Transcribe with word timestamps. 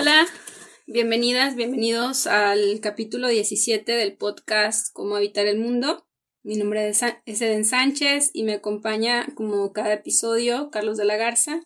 Hola, 0.00 0.26
bienvenidas, 0.86 1.56
bienvenidos 1.56 2.26
al 2.26 2.80
capítulo 2.80 3.28
17 3.28 3.92
del 3.92 4.16
podcast 4.16 4.94
Cómo 4.94 5.14
habitar 5.14 5.46
el 5.46 5.58
mundo. 5.58 6.06
Mi 6.42 6.56
nombre 6.56 6.88
es 6.88 7.02
Eden 7.26 7.66
Sánchez 7.66 8.30
y 8.32 8.44
me 8.44 8.54
acompaña 8.54 9.26
como 9.34 9.74
cada 9.74 9.92
episodio 9.92 10.70
Carlos 10.70 10.96
de 10.96 11.04
la 11.04 11.18
Garza. 11.18 11.60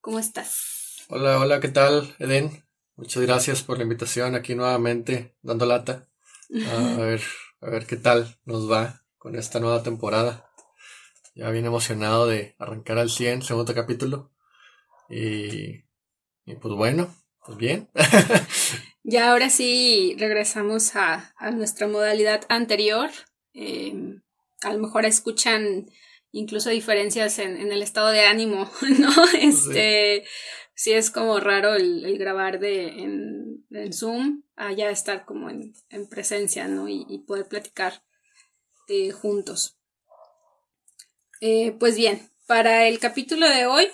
¿Cómo 0.00 0.20
estás? 0.20 1.04
Hola, 1.08 1.40
hola, 1.40 1.58
¿qué 1.58 1.66
tal, 1.66 2.14
Eden? 2.20 2.62
Muchas 2.94 3.20
gracias 3.24 3.64
por 3.64 3.78
la 3.78 3.82
invitación 3.82 4.36
aquí 4.36 4.54
nuevamente, 4.54 5.34
dando 5.42 5.66
lata. 5.66 6.08
A 6.54 6.98
ver, 6.98 7.20
a 7.62 7.68
ver 7.68 7.84
qué 7.84 7.96
tal 7.96 8.38
nos 8.44 8.70
va 8.70 9.02
con 9.18 9.34
esta 9.34 9.58
nueva 9.58 9.82
temporada. 9.82 10.48
Ya 11.34 11.50
bien 11.50 11.66
emocionado 11.66 12.28
de 12.28 12.54
arrancar 12.60 12.98
al 12.98 13.10
100, 13.10 13.42
segundo 13.42 13.74
capítulo. 13.74 14.30
Y, 15.08 15.82
y 16.44 16.54
pues 16.60 16.74
bueno, 16.76 17.12
bien. 17.56 17.88
ya 19.02 19.30
ahora 19.30 19.50
sí 19.50 20.14
regresamos 20.18 20.94
a, 20.96 21.34
nuestra 21.52 21.88
modalidad 21.88 22.42
anterior. 22.48 23.10
Em, 23.52 24.22
a 24.62 24.72
lo 24.72 24.78
mejor 24.78 25.04
escuchan 25.04 25.90
incluso 26.32 26.70
diferencias 26.70 27.38
en, 27.38 27.72
el 27.72 27.82
estado 27.82 28.10
de 28.10 28.26
ánimo, 28.26 28.70
¿no? 28.98 29.10
Este, 29.38 30.24
sí, 30.74 30.92
es 30.92 31.10
como 31.10 31.40
raro 31.40 31.74
el, 31.74 32.18
grabar 32.18 32.60
de, 32.60 32.88
en, 32.88 33.92
Zoom, 33.92 34.42
allá 34.56 34.90
estar 34.90 35.24
como 35.24 35.50
en, 35.50 35.74
presencia, 36.08 36.68
¿no? 36.68 36.88
Y, 36.88 37.24
poder 37.26 37.48
platicar 37.48 38.04
eh, 38.88 39.10
juntos. 39.10 39.76
Eh, 41.40 41.72
pues 41.78 41.96
bien, 41.96 42.30
para 42.46 42.86
el 42.86 42.98
capítulo 42.98 43.48
de 43.48 43.66
hoy 43.66 43.88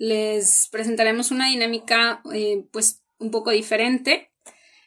les 0.00 0.66
presentaremos 0.72 1.30
una 1.30 1.48
dinámica 1.50 2.22
eh, 2.32 2.66
pues 2.72 3.04
un 3.18 3.30
poco 3.30 3.50
diferente. 3.50 4.32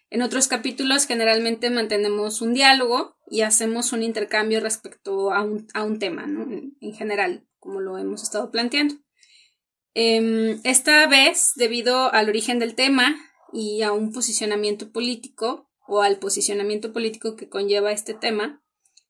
En 0.09 0.23
otros 0.23 0.47
capítulos 0.47 1.05
generalmente 1.05 1.69
mantenemos 1.69 2.41
un 2.41 2.55
diálogo 2.55 3.15
y 3.29 3.41
hacemos 3.41 3.93
un 3.93 4.01
intercambio 4.01 4.59
respecto 4.59 5.31
a 5.31 5.43
un, 5.43 5.99
tema, 5.99 6.23
en, 6.23 6.93
general, 6.95 7.47
como 7.59 7.79
lo 7.79 7.99
hemos 7.99 8.23
estado 8.23 8.49
planteando. 8.49 8.95
Em, 9.93 10.59
esta 10.63 11.05
vez, 11.05 11.51
debido 11.55 12.11
al 12.11 12.27
origen 12.27 12.57
del 12.57 12.73
tema 12.73 13.15
y 13.53 13.83
a 13.83 13.91
un 13.91 14.11
posicionamiento 14.13 14.91
político 14.91 15.69
o 15.87 16.01
al 16.01 16.17
posicionamiento 16.17 16.91
político 16.91 17.35
que 17.35 17.49
conlleva 17.49 17.91
este 17.91 18.15
tema, 18.15 18.63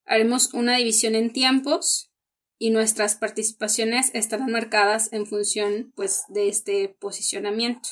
haremos 0.05 0.53
una 0.53 0.75
división 0.75 1.15
en 1.15 1.31
tiempos 1.31 2.12
y 2.63 2.69
nuestras 2.69 3.17
participaciones 3.17 4.09
estarán 4.13 4.49
marcadas 4.49 5.11
en 5.11 5.25
función 5.25 5.91
pues 5.97 6.23
de 6.29 6.47
este 6.47 6.87
posicionamiento. 6.87 7.89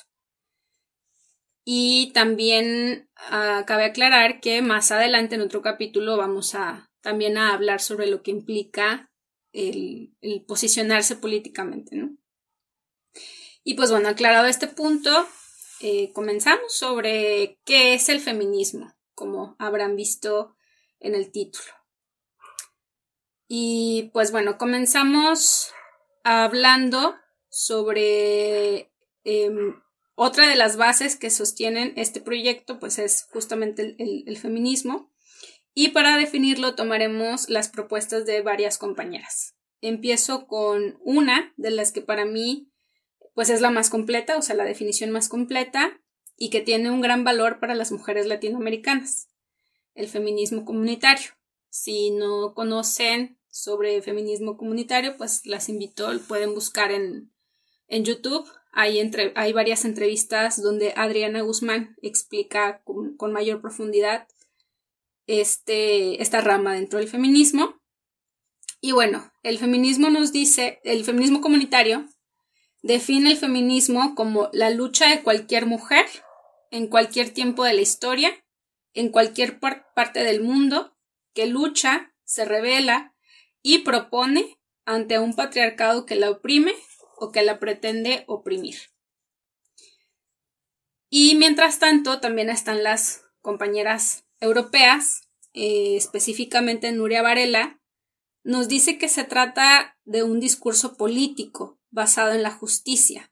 Y 1.65 2.13
también 2.13 3.09
ah, 3.17 3.65
cabe 3.67 3.83
aclarar 3.83 4.39
que 4.39 4.61
más 4.61 4.93
adelante 4.93 5.35
en 5.35 5.41
otro 5.41 5.61
capítulo 5.61 6.15
vamos 6.15 6.55
a 6.55 6.89
también 7.01 7.37
a 7.37 7.53
hablar 7.53 7.81
sobre 7.81 8.07
lo 8.07 8.23
que 8.23 8.31
implica 8.31 9.11
el, 9.51 10.15
posicionarse 10.47 11.17
políticamente, 11.17 11.97
¿no? 11.97 12.15
Y 13.65 13.73
pues 13.73 13.91
bueno, 13.91 14.07
aclarado 14.07 14.47
este 14.47 14.67
punto, 14.67 15.27
eh, 15.81 16.13
comenzamos 16.13 16.73
sobre 16.73 17.59
qué 17.65 17.93
es 17.93 18.07
el 18.07 18.21
feminismo, 18.21 18.95
como 19.15 19.57
habrán 19.59 19.97
visto 19.97 20.55
en 21.01 21.13
el 21.13 21.29
título. 21.29 21.80
Y 23.53 24.11
pues 24.13 24.31
bueno, 24.31 24.57
comenzamos 24.57 25.73
hablando 26.23 27.15
sobre 27.49 28.93
em, 29.25 29.75
otra 30.15 30.47
de 30.47 30.55
las 30.55 30.77
bases 30.77 31.17
que 31.17 31.29
sostienen 31.29 31.91
este 31.97 32.21
proyecto, 32.21 32.79
pues 32.79 32.97
es 32.97 33.27
justamente 33.33 33.97
el, 33.99 34.37
feminismo. 34.37 35.11
Y 35.73 35.89
para 35.89 36.15
definirlo 36.15 36.75
tomaremos 36.75 37.49
las 37.49 37.67
propuestas 37.67 38.25
de 38.25 38.41
varias 38.41 38.77
compañeras. 38.77 39.57
Empiezo 39.81 40.47
con 40.47 40.97
una 41.03 41.53
de 41.57 41.71
las 41.71 41.91
que 41.91 42.01
para 42.01 42.23
mí 42.23 42.71
pues 43.33 43.49
es 43.49 43.59
la 43.59 43.69
más 43.69 43.89
completa, 43.89 44.37
o 44.37 44.41
sea, 44.41 44.55
la 44.55 44.63
definición 44.63 45.11
más 45.11 45.27
completa 45.27 45.99
y 46.37 46.51
que 46.51 46.61
tiene 46.61 46.89
un 46.89 47.01
gran 47.01 47.25
valor 47.25 47.59
para 47.59 47.75
las 47.75 47.91
mujeres 47.91 48.27
latinoamericanas, 48.27 49.27
el 49.93 50.07
feminismo 50.07 50.63
comunitario. 50.63 51.31
Si 51.69 52.11
no 52.11 52.53
conocen 52.53 53.40
sobre 53.51 54.01
feminismo 54.01 54.57
comunitario, 54.57 55.17
pues 55.17 55.45
las 55.45 55.69
invito, 55.69 56.09
pueden 56.27 56.55
buscar 56.55 56.91
en, 56.91 57.31
en 57.87 58.05
YouTube. 58.05 58.49
Hay, 58.71 58.99
entre, 58.99 59.33
hay 59.35 59.53
varias 59.53 59.85
entrevistas 59.85 60.61
donde 60.61 60.93
Adriana 60.95 61.41
Guzmán 61.41 61.95
explica 62.01 62.81
con, 62.83 63.33
mayor 63.33 63.61
profundidad 63.61 64.27
este, 65.27 66.21
esta 66.21 66.41
rama 66.41 66.73
dentro 66.73 66.97
del 66.97 67.09
feminismo. 67.09 67.75
Y 68.79 68.93
bueno, 68.93 69.31
el 69.43 69.59
feminismo 69.59 70.09
nos 70.09 70.31
dice, 70.31 70.79
el 70.83 71.03
feminismo 71.03 71.41
comunitario 71.41 72.07
define 72.81 73.31
el 73.31 73.37
feminismo 73.37 74.15
como 74.15 74.49
la 74.53 74.71
lucha 74.71 75.09
de 75.09 75.21
cualquier 75.21 75.65
mujer 75.67 76.05
en 76.71 76.87
cualquier 76.87 77.29
tiempo 77.31 77.65
de 77.65 77.73
la 77.73 77.81
historia, 77.81 78.31
en 78.93 79.09
cualquier 79.09 79.59
parte 79.59 80.23
del 80.23 80.41
mundo, 80.41 80.97
que 81.33 81.45
lucha, 81.45 82.13
se 82.23 82.45
revela, 82.45 83.10
y 83.61 83.79
propone 83.79 84.57
ante 84.85 85.19
un 85.19 85.35
patriarcado 85.35 86.05
que 86.05 86.15
la 86.15 86.29
oprime 86.29 86.73
o 87.17 87.31
que 87.31 87.43
la 87.43 87.59
pretende 87.59 88.23
oprimir. 88.27 88.77
Y 91.09 91.35
mientras 91.35 91.79
tanto, 91.79 92.19
también 92.19 92.49
están 92.49 92.83
las 92.83 93.25
compañeras 93.41 94.25
europeas, 94.39 95.27
eh, 95.53 95.97
específicamente 95.97 96.91
Nuria 96.91 97.21
Varela, 97.21 97.81
nos 98.43 98.67
dice 98.67 98.97
que 98.97 99.09
se 99.09 99.23
trata 99.23 99.97
de 100.03 100.23
un 100.23 100.39
discurso 100.39 100.95
político 100.95 101.79
basado 101.91 102.31
en 102.31 102.43
la 102.43 102.51
justicia. 102.51 103.31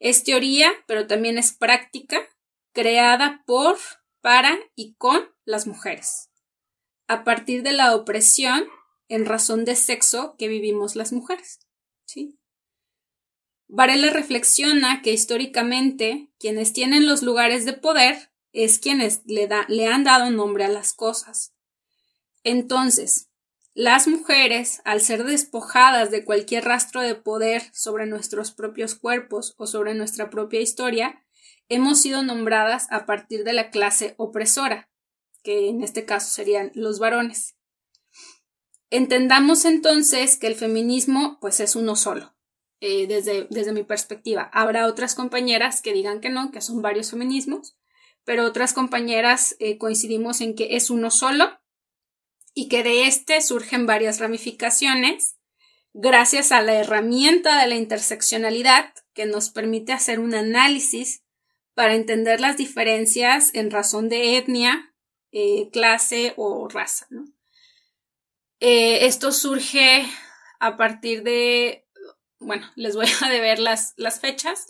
Es 0.00 0.24
teoría, 0.24 0.72
pero 0.86 1.06
también 1.06 1.38
es 1.38 1.52
práctica, 1.52 2.20
creada 2.72 3.42
por, 3.46 3.78
para 4.20 4.58
y 4.74 4.94
con 4.94 5.30
las 5.44 5.66
mujeres, 5.66 6.30
a 7.06 7.24
partir 7.24 7.62
de 7.62 7.72
la 7.72 7.94
opresión 7.94 8.64
en 9.12 9.26
razón 9.26 9.66
de 9.66 9.76
sexo 9.76 10.36
que 10.38 10.48
vivimos 10.48 10.96
las 10.96 11.12
mujeres. 11.12 11.60
¿sí? 12.06 12.38
Varela 13.68 14.10
reflexiona 14.10 15.02
que 15.02 15.12
históricamente 15.12 16.30
quienes 16.38 16.72
tienen 16.72 17.06
los 17.06 17.22
lugares 17.22 17.66
de 17.66 17.74
poder 17.74 18.32
es 18.52 18.78
quienes 18.78 19.20
le, 19.26 19.50
le 19.68 19.86
han 19.86 20.02
dado 20.02 20.30
nombre 20.30 20.64
a 20.64 20.68
las 20.68 20.94
cosas. 20.94 21.54
Entonces, 22.42 23.28
las 23.74 24.08
mujeres, 24.08 24.80
al 24.86 25.02
ser 25.02 25.24
despojadas 25.24 26.10
de 26.10 26.24
cualquier 26.24 26.64
rastro 26.64 27.02
de 27.02 27.14
poder 27.14 27.64
sobre 27.74 28.06
nuestros 28.06 28.50
propios 28.50 28.94
cuerpos 28.94 29.54
o 29.58 29.66
sobre 29.66 29.94
nuestra 29.94 30.30
propia 30.30 30.62
historia, 30.62 31.22
hemos 31.68 32.00
sido 32.00 32.22
nombradas 32.22 32.86
a 32.90 33.04
partir 33.04 33.44
de 33.44 33.52
la 33.52 33.70
clase 33.70 34.14
opresora, 34.16 34.90
que 35.42 35.68
en 35.68 35.82
este 35.82 36.06
caso 36.06 36.30
serían 36.30 36.72
los 36.74 36.98
varones. 36.98 37.56
Entendamos 38.94 39.64
entonces 39.64 40.36
que 40.36 40.46
el 40.46 40.54
feminismo 40.54 41.38
pues 41.40 41.60
es 41.60 41.76
uno 41.76 41.96
solo, 41.96 42.34
eh, 42.78 43.06
desde, 43.06 43.46
desde 43.48 43.72
mi 43.72 43.84
perspectiva. 43.84 44.50
Habrá 44.52 44.86
otras 44.86 45.14
compañeras 45.14 45.80
que 45.80 45.94
digan 45.94 46.20
que 46.20 46.28
no, 46.28 46.50
que 46.50 46.60
son 46.60 46.82
varios 46.82 47.10
feminismos, 47.10 47.74
pero 48.24 48.44
otras 48.44 48.74
compañeras 48.74 49.56
eh, 49.60 49.78
coincidimos 49.78 50.42
en 50.42 50.54
que 50.54 50.76
es 50.76 50.90
uno 50.90 51.10
solo 51.10 51.58
y 52.52 52.68
que 52.68 52.82
de 52.82 53.06
este 53.06 53.40
surgen 53.40 53.86
varias 53.86 54.20
ramificaciones 54.20 55.36
gracias 55.94 56.52
a 56.52 56.60
la 56.60 56.74
herramienta 56.74 57.62
de 57.62 57.68
la 57.68 57.76
interseccionalidad 57.76 58.92
que 59.14 59.24
nos 59.24 59.48
permite 59.48 59.94
hacer 59.94 60.20
un 60.20 60.34
análisis 60.34 61.24
para 61.72 61.94
entender 61.94 62.42
las 62.42 62.58
diferencias 62.58 63.54
en 63.54 63.70
razón 63.70 64.10
de 64.10 64.36
etnia, 64.36 64.94
eh, 65.30 65.70
clase 65.72 66.34
o 66.36 66.68
raza. 66.68 67.06
¿no? 67.08 67.24
Eh, 68.64 69.06
esto 69.06 69.32
surge 69.32 70.06
a 70.60 70.76
partir 70.76 71.24
de, 71.24 71.84
bueno, 72.38 72.64
les 72.76 72.94
voy 72.94 73.06
a 73.20 73.28
deber 73.28 73.58
las, 73.58 73.92
las 73.96 74.20
fechas, 74.20 74.66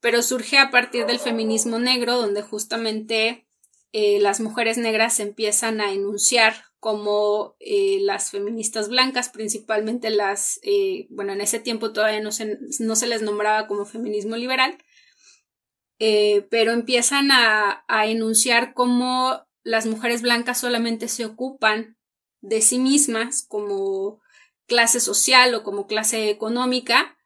pero 0.00 0.22
surge 0.22 0.56
a 0.56 0.70
partir 0.70 1.04
del 1.04 1.18
feminismo 1.18 1.78
negro, 1.78 2.16
donde 2.16 2.40
justamente 2.40 3.46
eh, 3.92 4.18
las 4.18 4.40
mujeres 4.40 4.78
negras 4.78 5.20
empiezan 5.20 5.82
a 5.82 5.92
enunciar 5.92 6.54
como 6.80 7.54
eh, 7.60 7.98
las 8.00 8.30
feministas 8.30 8.88
blancas, 8.88 9.28
principalmente 9.28 10.08
las, 10.08 10.58
bueno, 11.10 11.34
en 11.34 11.42
ese 11.42 11.60
tiempo 11.60 11.92
todavía 11.92 12.20
no 12.20 12.32
se, 12.32 12.58
no 12.80 12.96
se 12.96 13.06
les 13.06 13.20
nombraba 13.20 13.66
como 13.66 13.84
feminismo 13.84 14.36
liberal, 14.36 14.78
pero 15.98 16.72
empiezan 16.72 17.30
a, 17.30 17.84
a 17.86 18.06
enunciar 18.06 18.74
cómo 18.74 19.46
las 19.62 19.86
mujeres 19.86 20.22
blancas 20.22 20.58
solamente 20.58 21.06
se 21.06 21.24
ocupan 21.24 21.96
de 22.42 22.60
sí 22.60 22.78
mismas 22.78 23.42
como 23.42 24.20
clase 24.66 25.00
social 25.00 25.54
o 25.54 25.62
como 25.62 25.86
clase 25.86 26.28
económica, 26.28 27.16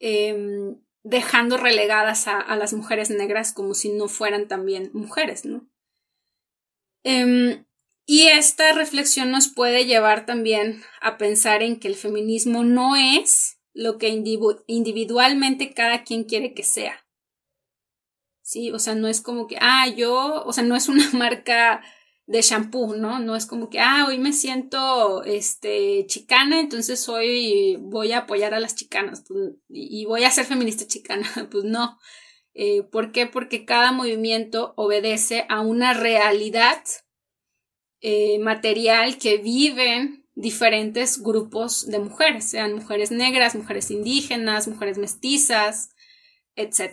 em, 0.00 0.80
dejando 1.04 1.56
relegadas 1.56 2.26
a, 2.26 2.56
las 2.56 2.72
mujeres 2.72 3.10
negras 3.10 3.52
como 3.52 3.74
si 3.74 3.90
no 3.90 4.08
fueran 4.08 4.48
también 4.48 4.90
mujeres, 4.92 5.44
¿no? 5.44 5.68
Em, 7.04 7.64
y 8.06 8.28
esta 8.28 8.72
reflexión 8.72 9.30
nos 9.30 9.48
puede 9.48 9.84
llevar 9.84 10.26
también 10.26 10.82
a 11.00 11.16
pensar 11.18 11.62
en 11.62 11.78
que 11.78 11.88
el 11.88 11.94
feminismo 11.94 12.64
no 12.64 12.96
es 12.96 13.58
lo 13.72 13.98
que 13.98 14.08
individualmente 14.08 15.74
cada 15.74 16.02
quien 16.02 16.24
quiere 16.24 16.54
que 16.54 16.62
sea. 16.62 17.06
Sí, 18.42 18.70
o 18.70 18.78
sea, 18.78 18.94
no 18.94 19.08
es 19.08 19.20
como 19.20 19.48
que, 19.48 19.58
ah, 19.60 19.88
yo, 19.88 20.44
o 20.44 20.52
sea, 20.52 20.64
no 20.64 20.76
es 20.76 20.88
una 20.88 21.10
marca 21.12 21.82
de 22.26 22.42
shampoo, 22.42 22.96
¿no? 22.96 23.20
No 23.20 23.36
es 23.36 23.46
como 23.46 23.70
que, 23.70 23.78
ah, 23.80 24.06
hoy 24.08 24.18
me 24.18 24.32
siento, 24.32 25.22
este, 25.24 26.06
chicana, 26.06 26.60
entonces 26.60 27.08
hoy 27.08 27.76
voy 27.80 28.12
a 28.12 28.18
apoyar 28.18 28.52
a 28.52 28.60
las 28.60 28.74
chicanas 28.74 29.24
pues, 29.26 29.52
y 29.68 30.04
voy 30.06 30.24
a 30.24 30.30
ser 30.30 30.44
feminista 30.46 30.86
chicana. 30.86 31.26
Pues 31.50 31.64
no. 31.64 31.98
Eh, 32.54 32.82
¿Por 32.82 33.12
qué? 33.12 33.26
Porque 33.26 33.64
cada 33.64 33.92
movimiento 33.92 34.72
obedece 34.76 35.46
a 35.48 35.60
una 35.60 35.92
realidad 35.94 36.82
eh, 38.00 38.38
material 38.38 39.18
que 39.18 39.38
viven 39.38 40.26
diferentes 40.34 41.22
grupos 41.22 41.86
de 41.86 41.98
mujeres, 41.98 42.44
sean 42.50 42.74
mujeres 42.74 43.10
negras, 43.10 43.54
mujeres 43.54 43.90
indígenas, 43.90 44.68
mujeres 44.68 44.98
mestizas, 44.98 45.90
etc. 46.56 46.92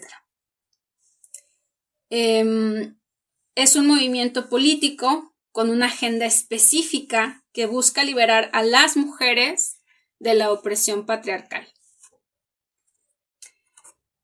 Es 3.56 3.76
un 3.76 3.86
movimiento 3.86 4.50
político 4.50 5.36
con 5.52 5.70
una 5.70 5.86
agenda 5.86 6.26
específica 6.26 7.44
que 7.54 7.68
busca 7.68 8.04
liberar 8.04 8.50
a 8.54 8.64
las 8.64 8.98
mujeres 8.98 9.80
de 10.20 10.34
la 10.34 10.52
opresión 10.52 11.06
patriarcal. 11.06 11.68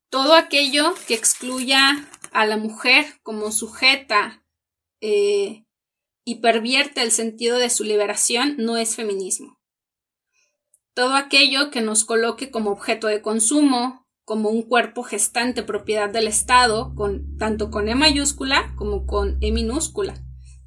Todo 0.08 0.34
aquello 0.34 0.94
que 1.06 1.14
excluya 1.14 2.08
a 2.32 2.44
la 2.44 2.56
mujer 2.56 3.20
como 3.22 3.52
sujeta 3.52 4.44
eh, 5.00 5.64
y 6.24 6.36
pervierte 6.36 7.02
el 7.02 7.12
sentido 7.12 7.58
de 7.58 7.70
su 7.70 7.84
liberación 7.84 8.56
no 8.58 8.76
es 8.76 8.96
feminismo. 8.96 9.60
Todo 10.94 11.14
aquello 11.14 11.70
que 11.70 11.80
nos 11.80 12.04
coloque 12.04 12.50
como 12.50 12.70
objeto 12.72 13.06
de 13.06 13.22
consumo, 13.22 14.08
como 14.24 14.50
un 14.50 14.62
cuerpo 14.62 15.02
gestante 15.02 15.62
propiedad 15.62 16.10
del 16.10 16.28
Estado, 16.28 16.94
con, 16.94 17.36
tanto 17.36 17.70
con 17.70 17.88
E 17.88 17.94
mayúscula 17.94 18.74
como 18.76 19.06
con 19.06 19.38
E 19.40 19.52
minúscula. 19.52 20.14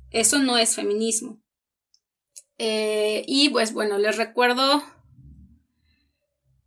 Eso 0.09 0.39
no 0.39 0.57
es 0.57 0.75
feminismo. 0.75 1.41
Eh, 2.57 3.23
y 3.27 3.50
pues 3.50 3.73
bueno, 3.73 3.97
les 3.97 4.17
recuerdo 4.17 4.83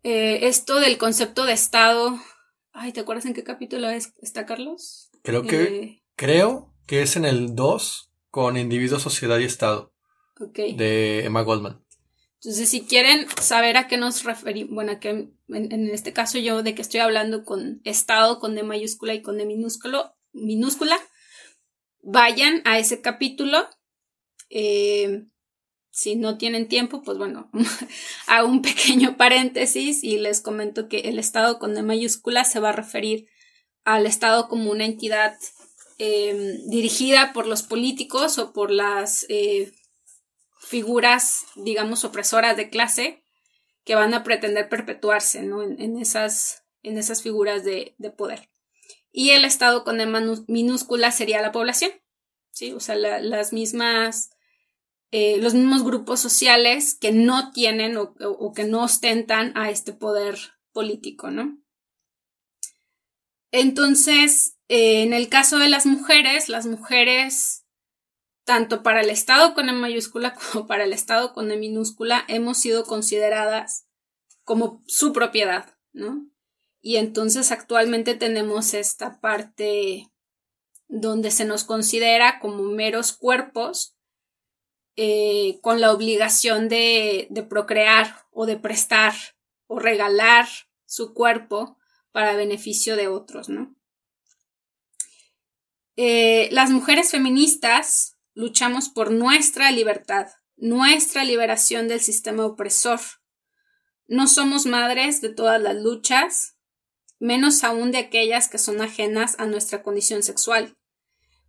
eh, 0.03 0.47
esto 0.47 0.81
del 0.81 0.99
concepto 0.99 1.45
de 1.45 1.53
Estado. 1.53 2.19
Ay, 2.73 2.93
¿te 2.93 3.01
acuerdas 3.01 3.27
en 3.27 3.35
qué 3.35 3.45
capítulo 3.45 3.89
está, 3.89 4.47
Carlos? 4.47 5.11
Creo 5.23 5.43
que, 5.43 5.63
eh, 5.63 6.03
creo 6.17 6.75
que 6.87 7.03
es 7.03 7.17
en 7.17 7.25
el 7.25 7.55
2 7.55 8.13
con 8.31 8.57
individuo, 8.57 8.99
sociedad 8.99 9.39
y 9.39 9.45
Estado. 9.45 9.93
De 10.55 11.25
Emma 11.25 11.41
Goldman. 11.41 11.86
Entonces, 12.47 12.69
si 12.69 12.83
quieren 12.83 13.27
saber 13.43 13.77
a 13.77 13.89
qué 13.89 13.97
nos 13.97 14.23
referimos, 14.23 14.73
bueno, 14.73 15.01
que 15.01 15.09
en, 15.49 15.91
este 15.91 16.13
caso 16.13 16.39
yo 16.39 16.63
de 16.63 16.77
que 16.77 16.83
estoy 16.83 17.01
hablando 17.01 17.45
con 17.45 17.81
Estado, 17.83 18.39
con 18.39 18.55
D 18.55 18.63
mayúscula 18.63 19.15
y 19.15 19.21
con 19.21 19.37
D 19.37 19.47
minúsculo, 19.47 20.15
minúscula, 20.33 20.97
vayan 22.05 22.63
a 22.65 22.79
ese 22.79 23.01
capítulo. 23.01 23.69
Eh, 24.49 25.25
si 25.91 26.15
no 26.15 26.39
tienen 26.39 26.69
tiempo, 26.69 27.03
pues 27.03 27.19
bueno, 27.19 27.51
hago 28.29 28.49
un 28.49 28.63
pequeño 28.63 29.17
paréntesis 29.17 30.05
y 30.05 30.19
les 30.19 30.41
comento 30.41 30.89
que 30.89 31.01
el 31.01 31.19
Estado 31.19 31.59
con 31.59 31.75
D 31.75 31.83
mayúscula 31.83 32.45
se 32.45 32.61
va 32.61 32.69
a 32.69 32.73
referir 32.73 33.27
al 33.83 34.07
Estado 34.07 34.47
como 34.47 34.71
una 34.71 34.85
entidad 34.85 35.37
eh, 35.99 36.61
dirigida 36.69 37.33
por 37.33 37.49
los 37.49 37.65
políticos 37.65 38.39
o 38.39 38.53
por 38.53 38.71
las 38.71 39.27
eh, 39.31 39.73
figuras, 40.67 41.47
digamos, 41.55 42.05
opresoras 42.05 42.57
de 42.57 42.71
clase 42.71 43.23
que 43.85 43.95
van 43.95 44.15
a 44.15 44.25
pretender 44.25 44.69
perpetuarse 44.69 45.43
¿no? 45.43 45.63
en, 45.63 45.97
esas, 45.97 46.65
en 46.83 46.99
esas 46.99 47.23
figuras 47.23 47.63
de, 47.65 47.95
poder. 48.17 48.51
Y 49.13 49.31
el 49.31 49.45
Estado 49.45 49.85
con 49.85 50.01
E 50.01 50.07
minúscula 50.49 51.13
sería 51.13 51.41
la 51.41 51.53
población, 51.53 51.93
¿sí? 52.51 52.73
O 52.73 52.81
sea, 52.81 52.97
las 52.97 53.53
mismas, 53.53 54.31
eh, 55.13 55.39
los 55.39 55.55
mismos 55.55 55.85
grupos 55.85 56.19
sociales 56.19 56.97
que 57.01 57.13
no 57.13 57.53
tienen 57.53 57.97
o, 57.97 58.53
que 58.53 58.65
no 58.65 58.83
ostentan 58.83 59.57
a 59.57 59.71
este 59.71 59.93
poder 59.93 60.37
político, 60.73 61.31
¿no? 61.31 61.59
Entonces, 63.53 64.59
eh, 64.69 65.05
en 65.05 65.13
el 65.13 65.29
caso 65.29 65.59
de 65.59 65.69
las 65.69 65.87
mujeres, 65.87 66.49
las 66.49 66.67
mujeres 66.67 67.66
tanto 68.47 68.85
para 68.85 69.03
el 69.03 69.11
Estado 69.11 69.55
con 69.55 69.69
E 69.69 69.73
mayúscula 69.73 70.35
como 70.53 70.67
para 70.67 70.85
el 70.85 70.95
Estado 70.95 71.35
con 71.35 71.51
E 71.51 71.57
minúscula, 71.59 72.25
hemos 72.29 72.59
sido 72.59 72.85
consideradas 72.85 73.87
como 74.45 74.83
su 74.87 75.13
propiedad, 75.13 75.77
¿no? 75.93 76.31
Y 76.81 76.97
entonces 76.97 77.51
actualmente 77.51 78.15
tenemos 78.15 78.73
esta 78.73 79.21
parte 79.21 80.09
donde 80.87 81.33
se 81.33 81.45
nos 81.45 81.65
considera 81.65 82.39
como 82.39 82.63
meros 82.63 83.13
cuerpos 83.13 83.97
eh, 84.95 85.59
con 85.63 85.81
la 85.81 85.93
obligación 85.93 86.69
de, 86.69 87.29
procrear 87.51 88.27
o 88.31 88.47
de 88.47 88.57
prestar 88.57 89.15
o 89.67 89.81
regalar 89.81 90.47
su 90.85 91.13
cuerpo 91.13 91.77
para 92.13 92.37
beneficio 92.37 92.95
de 92.95 93.09
otros, 93.09 93.49
¿no? 93.49 93.75
Eh, 95.97 96.49
las 96.53 96.71
mujeres 96.71 97.11
feministas 97.11 98.16
luchamos 98.37 98.91
por 98.91 99.11
nuestra 99.11 99.73
libertad, 99.73 100.29
nuestra 100.57 101.25
liberación 101.25 101.89
del 101.89 102.01
sistema 102.01 102.45
opresor. 102.45 103.01
No 104.07 104.29
somos 104.29 104.67
madres 104.67 105.23
de 105.23 105.31
todas 105.31 105.61
las 105.61 105.75
luchas, 105.75 106.57
menos 107.19 107.65
aún 107.65 107.93
de 107.93 107.99
aquellas 107.99 108.49
que 108.49 108.59
son 108.59 108.83
ajenas 108.83 109.37
a 109.39 109.47
nuestra 109.47 109.83
condición 109.83 110.23
sexual. 110.23 110.77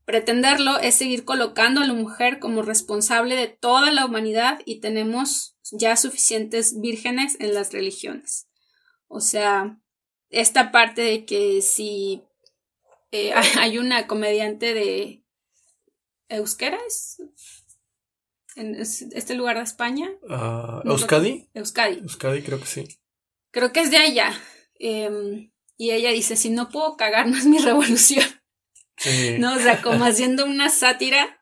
Pretenderlo 0.05 0.79
es 0.79 0.95
seguir 0.95 1.25
colocando 1.25 1.81
a 1.81 1.85
la 1.85 1.93
mujer 1.93 2.39
como 2.39 2.61
responsable 2.61 3.35
de 3.35 3.49
toda 3.49 3.91
la 3.91 4.05
humanidad 4.05 4.61
y 4.63 4.79
tenemos 4.79 5.57
ya 5.73 5.97
suficientes 5.97 6.79
vírgenes 6.79 7.35
en 7.41 7.53
las 7.53 7.73
religiones. 7.73 8.47
O 9.09 9.19
sea, 9.19 9.77
esta 10.29 10.71
parte 10.71 11.01
de 11.01 11.25
que 11.25 11.61
si 11.61 12.23
eh, 13.11 13.33
hay 13.59 13.77
una 13.77 14.07
comediante 14.07 14.73
de 14.73 15.26
Euskera 16.29 16.77
es 16.87 17.21
en 18.57 18.75
este 18.75 19.35
lugar 19.35 19.57
de 19.57 19.63
España. 19.63 20.09
Uh, 20.23 20.87
¿Euskadi? 20.89 21.49
Euskadi. 21.53 21.99
Euskadi 21.99 22.41
creo 22.41 22.59
que 22.59 22.65
sí. 22.65 22.87
Creo 23.51 23.71
que 23.71 23.81
es 23.81 23.91
de 23.91 23.97
allá. 23.97 24.33
Em, 24.79 25.51
y 25.77 25.91
ella 25.91 26.11
dice, 26.11 26.35
si 26.35 26.49
no 26.49 26.69
puedo 26.69 26.97
cagar, 26.97 27.27
no 27.27 27.37
es 27.37 27.45
mi 27.45 27.59
revolución. 27.59 28.25
Sí. 28.97 29.35
¿No? 29.39 29.55
O 29.55 29.59
sea, 29.59 29.81
como 29.81 30.05
haciendo 30.05 30.45
una 30.45 30.69
sátira 30.69 31.39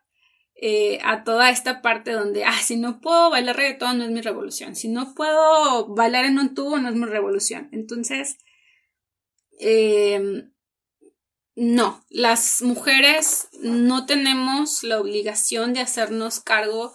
eh, 0.54 0.98
a 1.02 1.24
toda 1.24 1.50
esta 1.50 1.80
parte 1.80 2.12
donde, 2.12 2.44
ah, 2.44 2.58
si 2.62 2.76
no 2.76 3.00
puedo 3.00 3.30
bailar 3.30 3.56
reggaetón, 3.56 3.98
no 3.98 4.04
es 4.04 4.10
mi 4.10 4.20
revolución. 4.20 4.76
Si 4.76 4.88
no 4.88 5.14
puedo 5.14 5.94
bailar 5.94 6.26
en 6.26 6.38
un 6.38 6.54
tubo, 6.54 6.78
no 6.78 6.90
es 6.90 6.94
mi 6.94 7.06
revolución. 7.06 7.70
Entonces, 7.72 8.38
eh, 9.58 10.50
no, 11.56 12.04
las 12.10 12.60
mujeres 12.60 13.48
no 13.62 14.04
tenemos 14.04 14.82
la 14.82 15.00
obligación 15.00 15.72
de 15.72 15.80
hacernos 15.80 16.38
cargo 16.40 16.94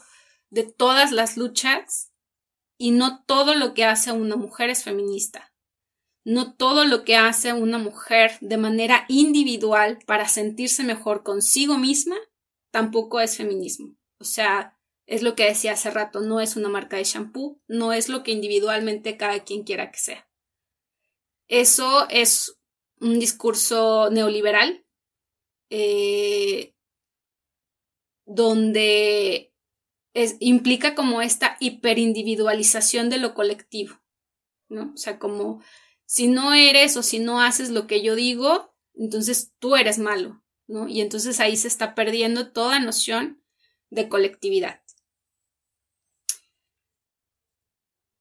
de 0.51 0.63
todas 0.63 1.11
las 1.11 1.35
luchas 1.35 2.11
y 2.77 2.91
no 2.91 3.23
todo 3.25 3.55
lo 3.55 3.73
que 3.73 3.85
hace 3.85 4.11
una 4.11 4.35
mujer 4.35 4.69
es 4.69 4.83
feminista. 4.83 5.51
No 6.23 6.53
todo 6.53 6.85
lo 6.85 7.03
que 7.03 7.15
hace 7.15 7.53
una 7.53 7.79
mujer 7.79 8.37
de 8.41 8.57
manera 8.57 9.05
individual 9.07 9.97
para 10.05 10.27
sentirse 10.27 10.83
mejor 10.83 11.23
consigo 11.23 11.79
misma 11.79 12.17
tampoco 12.69 13.19
es 13.19 13.37
feminismo. 13.37 13.95
O 14.19 14.23
sea, 14.23 14.77
es 15.07 15.23
lo 15.23 15.35
que 15.35 15.45
decía 15.45 15.73
hace 15.73 15.89
rato, 15.89 16.19
no 16.21 16.39
es 16.39 16.55
una 16.55 16.69
marca 16.69 16.97
de 16.97 17.03
shampoo, 17.03 17.59
no 17.67 17.93
es 17.93 18.09
lo 18.09 18.21
que 18.21 18.31
individualmente 18.31 19.17
cada 19.17 19.43
quien 19.43 19.63
quiera 19.63 19.91
que 19.91 19.97
sea. 19.97 20.29
Eso 21.47 22.07
es 22.09 22.60
un 23.01 23.19
discurso 23.19 24.09
neoliberal 24.11 24.85
eh, 25.69 26.75
donde 28.25 29.53
implica 30.39 30.95
como 30.95 31.21
esta 31.21 31.57
hiperindividualización 31.59 33.09
de 33.09 33.17
lo 33.17 33.33
colectivo, 33.33 33.99
¿no? 34.69 34.91
O 34.93 34.97
sea, 34.97 35.19
como 35.19 35.61
si 36.05 36.27
no 36.27 36.53
eres 36.53 36.95
o 36.97 37.03
si 37.03 37.19
no 37.19 37.41
haces 37.41 37.69
lo 37.69 37.87
que 37.87 38.03
yo 38.03 38.15
digo, 38.15 38.75
entonces 38.93 39.53
tú 39.59 39.75
eres 39.75 39.97
malo, 39.97 40.43
¿no? 40.67 40.87
Y 40.87 41.01
entonces 41.01 41.39
ahí 41.39 41.57
se 41.57 41.67
está 41.67 41.95
perdiendo 41.95 42.51
toda 42.51 42.79
noción 42.79 43.41
de 43.89 44.09
colectividad. 44.09 44.81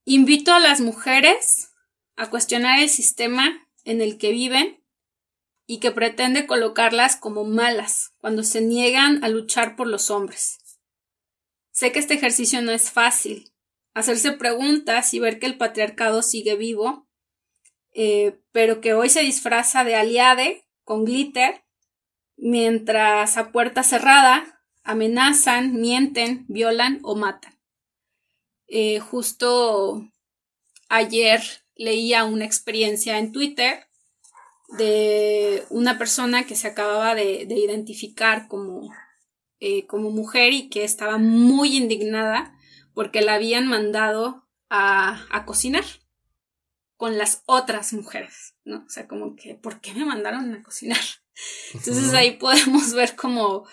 Invito 0.04 0.52
a 0.52 0.60
las 0.60 0.80
mujeres 0.80 1.72
a 2.16 2.30
cuestionar 2.30 2.80
el 2.80 2.88
sistema 2.88 3.68
en 3.84 4.00
el 4.00 4.18
que 4.18 4.30
viven 4.30 4.84
y 5.66 5.78
que 5.78 5.92
pretende 5.92 6.46
colocarlas 6.46 7.16
como 7.16 7.44
malas 7.44 8.12
cuando 8.18 8.42
se 8.42 8.60
niegan 8.60 9.22
a 9.22 9.28
luchar 9.28 9.76
por 9.76 9.86
los 9.86 10.10
hombres. 10.10 10.58
Sé 11.70 11.92
que 11.92 11.98
este 11.98 12.14
ejercicio 12.14 12.60
no 12.60 12.72
es 12.72 12.90
fácil. 12.90 13.52
Hacerse 13.94 14.32
preguntas 14.32 15.14
y 15.14 15.20
ver 15.20 15.38
que 15.38 15.46
el 15.46 15.56
patriarcado 15.56 16.22
sigue 16.22 16.56
vivo, 16.56 17.08
eh, 17.92 18.40
pero 18.52 18.80
que 18.80 18.94
hoy 18.94 19.08
se 19.08 19.20
disfraza 19.20 19.84
de 19.84 19.94
aliade 19.94 20.66
con 20.84 21.04
glitter, 21.04 21.64
mientras 22.36 23.36
a 23.36 23.52
puerta 23.52 23.82
cerrada 23.82 24.60
amenazan, 24.82 25.80
mienten, 25.80 26.44
violan 26.48 26.98
o 27.02 27.14
matan. 27.14 27.60
Eh, 28.66 29.00
justo 29.00 30.08
ayer 30.88 31.40
leía 31.82 32.24
una 32.24 32.44
experiencia 32.44 33.18
en 33.18 33.32
Twitter 33.32 33.86
de 34.78 35.64
una 35.70 35.98
persona 35.98 36.46
que 36.46 36.54
se 36.54 36.68
acababa 36.68 37.14
de 37.14 37.46
identificar 37.48 38.46
como 38.48 38.90
eh, 39.62 39.86
como 39.86 40.10
mujer 40.10 40.54
y 40.54 40.70
que 40.70 40.84
estaba 40.84 41.18
muy 41.18 41.76
indignada 41.76 42.56
porque 42.94 43.20
la 43.20 43.34
habían 43.34 43.66
mandado 43.66 44.48
a, 44.70 45.26
a 45.30 45.44
cocinar 45.44 45.84
con 46.96 47.18
las 47.18 47.42
otras 47.44 47.92
mujeres, 47.92 48.54
¿no? 48.64 48.84
O 48.86 48.88
sea, 48.88 49.06
como 49.06 49.36
que, 49.36 49.56
¿por 49.56 49.82
qué 49.82 49.92
me 49.92 50.06
mandaron 50.06 50.54
a 50.54 50.62
cocinar? 50.62 51.02
Entonces 51.74 52.14
ahí 52.14 52.38
podemos 52.38 52.94
ver 52.94 53.14
como, 53.16 53.68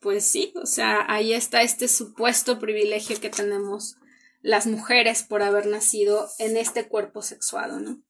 pues 0.00 0.24
sí, 0.24 0.52
o 0.60 0.66
sea, 0.66 1.06
ahí 1.08 1.32
está 1.32 1.62
este 1.62 1.86
supuesto 1.86 2.58
privilegio 2.58 3.20
que 3.20 3.30
tenemos 3.30 3.98
las 4.40 4.66
mujeres 4.66 5.22
por 5.22 5.42
haber 5.42 5.66
nacido 5.66 6.28
en 6.38 6.56
este 6.56 6.88
cuerpo 6.88 7.22
sexuado, 7.22 7.80
¿no? 7.80 8.02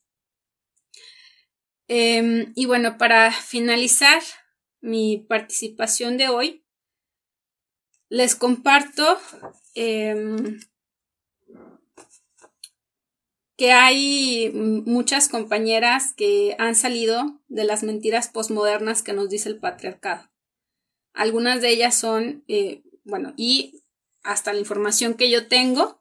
Em, 1.89 2.53
y 2.55 2.67
bueno, 2.67 2.99
para 2.99 3.33
finalizar 3.33 4.23
mi 4.81 5.19
participación 5.29 6.17
de 6.17 6.29
hoy, 6.29 6.65
les 8.09 8.37
comparto 8.37 9.19
em, 9.75 10.61
que 13.57 13.73
hay 13.73 14.51
muchas 14.55 15.29
compañeras 15.29 16.15
que 16.15 16.57
han 16.59 16.75
salido 16.75 17.41
de 17.49 17.65
las 17.65 17.83
mentiras 17.83 18.29
posmodernas 18.29 19.03
que 19.03 19.13
nos 19.13 19.29
dice 19.29 19.49
el 19.49 19.59
patriarcado. 19.59 20.31
Algunas 21.13 21.61
de 21.61 21.69
ellas 21.71 21.95
son, 21.95 22.45
eh, 22.49 22.83
bueno, 23.05 23.35
y 23.37 23.83
hasta 24.23 24.53
la 24.53 24.61
información 24.61 25.15
que 25.15 25.31
yo 25.31 25.49
tengo, 25.49 26.00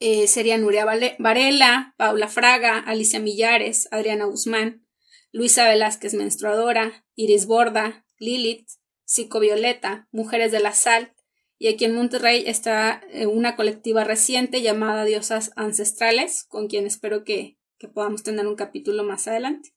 eh, 0.00 0.58
Nuria 0.58 0.84
Varela, 1.18 1.94
Paula 1.96 2.28
Fraga, 2.28 2.78
Alicia 2.78 3.20
Millares, 3.20 3.88
Adriana 3.90 4.24
Guzmán, 4.26 4.86
Luisa 5.32 5.68
Velázquez 5.68 6.14
Menstruadora, 6.14 7.04
Iris 7.14 7.46
Borda, 7.46 8.04
Lilith, 8.18 8.68
Psicovioleta, 9.04 10.08
Mujeres 10.10 10.52
de 10.52 10.60
la 10.60 10.72
Sal, 10.72 11.14
y 11.58 11.66
aquí 11.66 11.84
en 11.84 11.94
Monterrey 11.94 12.44
está 12.46 13.02
eh, 13.10 13.26
una 13.26 13.56
colectiva 13.56 14.04
reciente 14.04 14.62
llamada 14.62 15.04
Diosas 15.04 15.50
Ancestrales, 15.56 16.44
con 16.44 16.68
quien 16.68 16.86
espero 16.86 17.24
que, 17.24 17.58
podamos 17.94 18.22
tener 18.22 18.46
un 18.46 18.56
capítulo 18.56 19.04
más 19.04 19.28
adelante. 19.28 19.72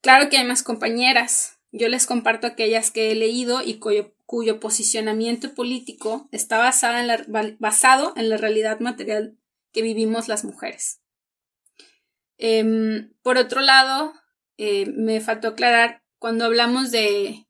Claro 0.00 0.28
que 0.28 0.38
hay 0.38 0.46
más 0.46 0.62
compañeras. 0.62 1.58
Yo 1.72 1.88
les 1.88 2.06
comparto 2.06 2.46
aquellas 2.46 2.90
que 2.90 3.10
he 3.10 3.14
leído 3.14 3.62
y 3.62 3.78
cuyo, 3.78 4.14
posicionamiento 4.60 5.54
político 5.54 6.28
está 6.30 6.58
basado 6.58 6.98
en, 6.98 8.28
la, 8.28 8.36
realidad 8.36 8.80
material 8.80 9.36
que 9.72 9.82
vivimos 9.82 10.28
las 10.28 10.44
mujeres. 10.44 11.00
Em, 12.38 13.12
por 13.22 13.38
otro 13.38 13.60
lado, 13.60 14.12
eh, 14.58 14.86
me 14.86 15.20
faltó 15.20 15.48
aclarar, 15.48 16.02
cuando 16.18 16.44
hablamos 16.44 16.90
de 16.92 17.46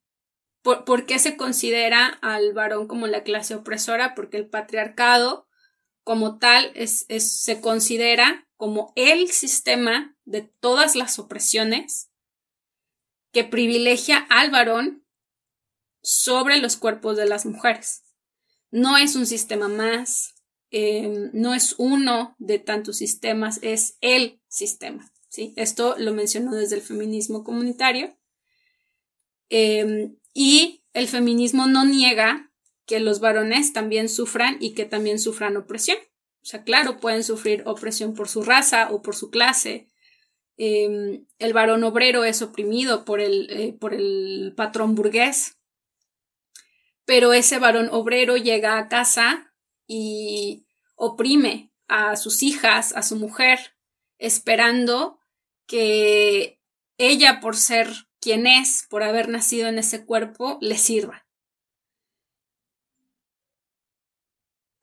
¿Por, 0.63 1.07
qué 1.07 1.19
se 1.19 1.37
considera 1.37 2.07
al 2.23 2.53
varón 2.53 2.87
como 2.87 3.09
la 3.09 3.25
clase 3.25 3.57
opresora? 3.57 4.15
Porque 4.15 4.37
el 4.37 4.49
patriarcado 4.49 5.49
como 6.05 6.39
tal 6.39 6.73
se 6.77 7.61
considera 7.61 8.49
como 8.57 8.93
el 8.95 9.29
sistema 9.29 10.17
de 10.25 10.43
todas 10.43 10.95
las 10.95 11.19
opresiones 11.19 12.12
que 13.33 13.45
privilegia 13.45 14.19
al 14.31 14.51
varón 14.51 15.05
sobre 16.03 16.59
los 16.59 16.77
cuerpos 16.77 17.17
de 17.17 17.27
las 17.27 17.47
mujeres. 17.47 18.03
No 18.71 18.97
es 18.97 19.17
un 19.17 19.27
sistema 19.27 19.69
más, 19.69 20.35
em, 20.71 21.31
no 21.33 21.55
es 21.55 21.75
uno 21.79 22.35
de 22.39 22.59
tantos 22.59 22.99
sistemas, 22.99 23.59
es 23.63 23.97
el 24.01 24.41
sistema. 24.49 25.13
¿sí? 25.29 25.53
Esto 25.57 25.95
lo 25.99 26.13
mencionó 26.13 26.53
desde 26.53 26.77
el 26.77 26.83
feminismo 26.83 27.45
comunitario. 27.45 28.19
Em, 29.49 30.17
y 30.35 30.85
el 30.95 31.09
feminismo 31.09 31.67
no 31.67 31.85
niega 31.85 32.51
que 32.87 33.01
los 33.01 33.21
varones 33.21 33.73
también 33.73 34.09
sufran 34.09 34.57
y 34.61 34.75
que 34.75 34.85
también 34.85 35.19
sufran 35.19 35.57
opresión. 35.57 35.99
O 36.43 36.47
sea, 36.47 36.65
claro, 36.65 36.99
pueden 36.99 37.23
sufrir 37.23 37.63
opresión 37.67 38.15
por 38.15 38.29
su 38.29 38.43
raza 38.43 38.91
o 38.91 39.03
por 39.03 39.15
su 39.15 39.31
clase. 39.31 39.92
Em, 40.57 41.27
el 41.39 41.53
varón 41.53 41.83
obrero 41.85 42.25
es 42.25 42.43
oprimido 42.43 43.05
por 43.05 43.21
el, 43.21 43.51
eh, 43.51 43.73
por 43.73 43.95
el 43.95 44.53
patrón 44.57 44.95
burgués. 44.95 45.59
Pero 47.05 47.33
ese 47.33 47.59
varón 47.59 47.89
obrero 47.91 48.37
llega 48.37 48.79
a 48.79 48.89
casa 48.89 49.53
y 49.87 50.67
oprime 50.95 51.73
a 51.89 52.17
sus 52.17 52.43
hijas, 52.43 52.95
a 52.95 53.03
su 53.03 53.17
mujer, 53.17 53.77
esperando 54.19 55.19
que 55.67 56.61
ella, 56.97 57.41
por 57.41 57.57
ser 57.57 57.89
quien 58.21 58.47
es 58.47 58.87
por 58.89 59.03
haber 59.03 59.29
nacido 59.29 59.69
en 59.69 59.79
ese 59.79 60.07
cuerpo 60.07 60.59
le 60.61 60.79
sirva. 60.79 61.27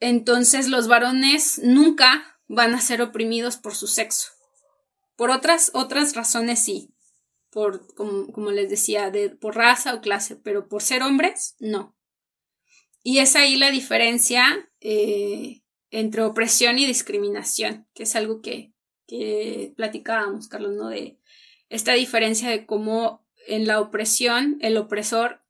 Entonces 0.01 0.67
los 0.67 0.87
varones 0.87 1.59
nunca 1.63 2.39
van 2.47 2.73
a 2.73 2.81
ser 2.81 3.01
oprimidos 3.01 3.57
por 3.57 3.75
su 3.75 3.87
sexo. 3.87 4.38
Por 5.19 5.31
otras, 5.31 5.71
otras 5.73 6.15
razones 6.15 6.63
sí, 6.63 6.93
por, 7.49 7.93
como, 7.93 8.51
les 8.51 8.69
decía, 8.69 9.11
de, 9.11 9.29
por 9.29 9.57
raza 9.57 9.93
o 9.93 9.99
clase, 9.99 10.37
pero 10.37 10.69
por 10.69 10.81
ser 10.81 11.03
hombres, 11.03 11.57
no. 11.59 11.93
Y 13.03 13.19
es 13.19 13.35
ahí 13.35 13.57
la 13.57 13.69
diferencia 13.69 14.69
eh, 14.79 15.61
entre 15.91 16.21
opresión 16.21 16.79
y 16.79 16.85
discriminación, 16.85 17.85
que 17.93 18.03
es 18.03 18.15
algo 18.15 18.41
que, 18.41 18.71
que 19.07 19.73
platicábamos, 19.75 20.47
Carlos, 20.47 20.77
¿no? 20.77 20.87
De 20.87 21.19
esta 21.67 21.95
diferencia 21.95 22.49
de 22.49 22.65
cómo 22.65 23.27
en 23.45 23.67
la 23.67 23.81
opresión, 23.81 24.57
el 24.61 24.77
opresor, 24.77 25.43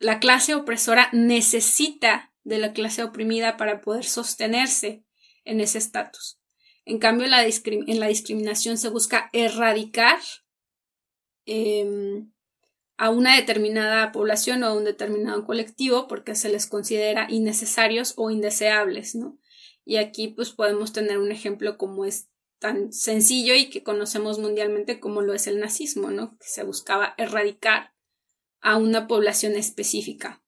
la 0.00 0.18
clase 0.18 0.56
opresora 0.56 1.10
necesita 1.12 2.32
de 2.42 2.58
la 2.58 2.72
clase 2.72 3.04
oprimida 3.04 3.56
para 3.56 3.82
poder 3.82 4.04
sostenerse 4.04 5.04
en 5.44 5.60
ese 5.60 5.78
estatus. 5.78 6.41
En 6.84 6.98
cambio, 6.98 7.26
en 7.26 8.00
la 8.00 8.06
discriminación 8.08 8.76
se 8.76 8.88
busca 8.88 9.30
erradicar 9.32 10.18
em, 11.46 12.32
a 12.96 13.10
una 13.10 13.36
determinada 13.36 14.12
población 14.12 14.62
o 14.62 14.66
a 14.66 14.74
un 14.74 14.84
determinado 14.84 15.44
colectivo 15.44 16.08
porque 16.08 16.34
se 16.34 16.48
les 16.48 16.66
considera 16.66 17.26
innecesarios 17.28 18.14
o 18.16 18.30
indeseables, 18.30 19.14
¿no? 19.14 19.38
Y 19.84 19.96
aquí 19.96 20.28
pues 20.28 20.50
podemos 20.50 20.92
tener 20.92 21.18
un 21.18 21.32
ejemplo 21.32 21.76
como 21.78 22.04
es 22.04 22.28
tan 22.60 22.92
sencillo 22.92 23.54
y 23.54 23.70
que 23.70 23.82
conocemos 23.82 24.38
mundialmente 24.38 25.00
como 25.00 25.20
lo 25.20 25.34
es 25.34 25.48
el 25.48 25.58
nazismo, 25.58 26.10
¿no? 26.10 26.38
Que 26.38 26.46
se 26.46 26.62
buscaba 26.62 27.14
erradicar 27.18 27.92
a 28.60 28.76
una 28.76 29.08
población 29.08 29.54
específica. 29.56 30.42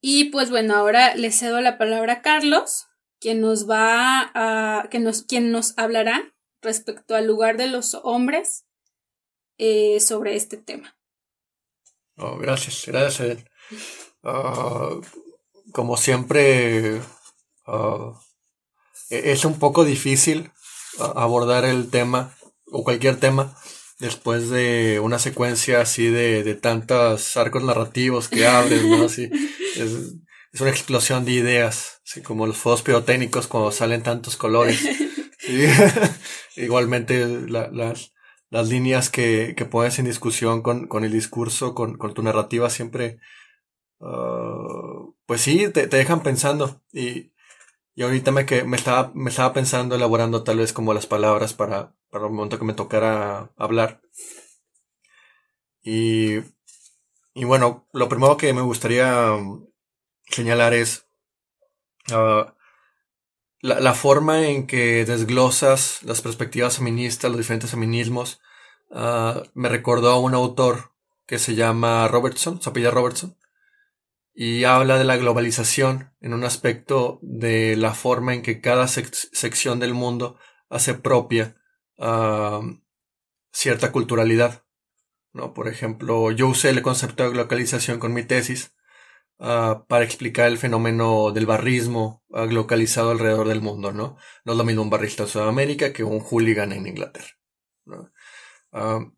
Y 0.00 0.24
pues 0.26 0.50
bueno, 0.50 0.74
ahora 0.74 1.14
le 1.14 1.30
cedo 1.30 1.60
la 1.60 1.78
palabra 1.78 2.14
a 2.14 2.22
Carlos, 2.22 2.87
quien 3.20 3.40
nos 3.40 3.68
va 3.68 4.30
a, 4.34 4.88
que 4.90 4.98
nos, 4.98 5.22
quien 5.22 5.50
nos 5.50 5.76
hablará 5.78 6.34
respecto 6.62 7.14
al 7.14 7.26
lugar 7.26 7.56
de 7.56 7.68
los 7.68 7.94
hombres 8.02 8.66
eh, 9.58 10.00
sobre 10.00 10.36
este 10.36 10.56
tema. 10.56 10.96
Oh, 12.16 12.36
gracias, 12.36 12.84
gracias. 12.86 13.44
Uh, 14.22 15.00
como 15.72 15.96
siempre, 15.96 17.00
uh, 17.66 18.12
e-, 19.10 19.32
es 19.32 19.44
un 19.44 19.58
poco 19.58 19.84
difícil 19.84 20.50
abordar 20.98 21.64
el 21.64 21.90
tema 21.90 22.34
o 22.66 22.82
cualquier 22.82 23.20
tema 23.20 23.56
después 23.98 24.50
de 24.50 25.00
una 25.00 25.18
secuencia 25.18 25.80
así 25.80 26.08
de, 26.08 26.42
de 26.42 26.54
tantos 26.54 27.36
arcos 27.36 27.62
narrativos 27.62 28.28
que 28.28 28.46
abres, 28.46 28.84
¿no? 28.84 29.04
Así, 29.04 29.30
es, 29.76 30.14
es, 30.58 30.60
una 30.60 30.70
explosión 30.70 31.24
de 31.24 31.32
ideas, 31.32 32.00
así 32.04 32.22
como 32.22 32.46
los 32.46 32.56
fuegos 32.56 32.82
pirotécnicos 32.82 33.46
cuando 33.46 33.72
salen 33.72 34.02
tantos 34.02 34.36
colores. 34.36 34.82
Igualmente 36.56 37.26
las, 37.48 38.12
las 38.50 38.68
líneas 38.68 39.10
que, 39.10 39.54
que 39.56 39.64
pones 39.64 39.98
en 39.98 40.06
discusión 40.06 40.62
con, 40.62 40.86
con 40.88 41.04
el 41.04 41.12
discurso, 41.12 41.74
con, 41.74 41.96
con 41.96 42.14
tu 42.14 42.22
narrativa 42.22 42.70
siempre, 42.70 43.18
uh, 44.00 45.14
pues 45.26 45.40
sí, 45.40 45.68
te, 45.72 45.86
te 45.86 45.96
dejan 45.96 46.22
pensando 46.22 46.82
y 46.92 47.32
Y 47.94 48.02
ahorita 48.04 48.32
me, 48.32 48.46
que, 48.46 48.64
me, 48.64 48.76
estaba, 48.78 49.12
me 49.14 49.30
estaba 49.30 49.52
pensando, 49.54 49.96
elaborando 49.96 50.44
tal 50.44 50.58
vez 50.58 50.72
como 50.72 50.94
las 50.94 51.06
palabras 51.06 51.54
para, 51.54 51.94
para 52.10 52.26
el 52.26 52.32
momento 52.32 52.58
que 52.58 52.64
me 52.66 52.74
tocara 52.74 53.52
hablar. 53.58 54.00
Y, 55.82 56.38
y 57.34 57.44
bueno, 57.44 57.88
lo 57.92 58.08
primero 58.08 58.36
que 58.36 58.52
me 58.52 58.62
gustaría 58.62 59.36
señalar 60.30 60.74
es 60.74 61.06
uh, 62.10 62.50
la, 63.60 63.80
la, 63.80 63.94
forma 63.94 64.46
en 64.46 64.66
que 64.66 65.04
desglosas 65.04 66.02
las 66.02 66.22
perspectivas 66.22 66.76
feministas, 66.76 67.30
los 67.30 67.38
diferentes 67.38 67.70
feminismos. 67.70 68.40
Uh, 68.90 69.42
me 69.54 69.68
recordó 69.68 70.10
a 70.10 70.18
un 70.18 70.34
autor 70.34 70.92
que 71.26 71.38
se 71.38 71.54
llama 71.54 72.08
Robertson, 72.08 72.62
Sapilla 72.62 72.90
Robertson, 72.90 73.36
y 74.32 74.64
habla 74.64 74.96
de 74.98 75.04
la 75.04 75.16
globalización 75.16 76.14
en 76.20 76.32
un 76.32 76.44
aspecto 76.44 77.18
de 77.22 77.76
la 77.76 77.92
forma 77.92 78.34
en 78.34 78.42
que 78.42 78.60
cada 78.60 78.88
sección 78.88 79.80
del 79.80 79.94
mundo 79.94 80.38
hace 80.70 80.94
propia 80.94 81.56
uh, 81.98 82.62
cierta 83.52 83.92
culturalidad. 83.92 84.64
¿no? 85.32 85.52
Por 85.52 85.68
ejemplo, 85.68 86.30
yo 86.30 86.48
usé 86.48 86.70
el 86.70 86.82
concepto 86.82 87.24
de 87.24 87.30
globalización 87.30 87.98
con 87.98 88.14
mi 88.14 88.22
tesis 88.22 88.72
uh, 89.38 89.86
para 89.86 90.04
explicar 90.04 90.46
el 90.46 90.58
fenómeno 90.58 91.32
del 91.32 91.46
barrismo 91.46 92.24
uh, 92.28 92.46
localizado 92.46 93.10
alrededor 93.10 93.48
del 93.48 93.60
mundo. 93.60 93.92
¿no? 93.92 94.16
no 94.44 94.52
es 94.52 94.58
lo 94.58 94.64
mismo 94.64 94.82
un 94.82 94.90
barrista 94.90 95.24
en 95.24 95.28
Sudamérica 95.28 95.92
que 95.92 96.04
un 96.04 96.20
hooligan 96.20 96.72
en 96.72 96.86
Inglaterra. 96.86 97.38
¿no? 97.84 98.12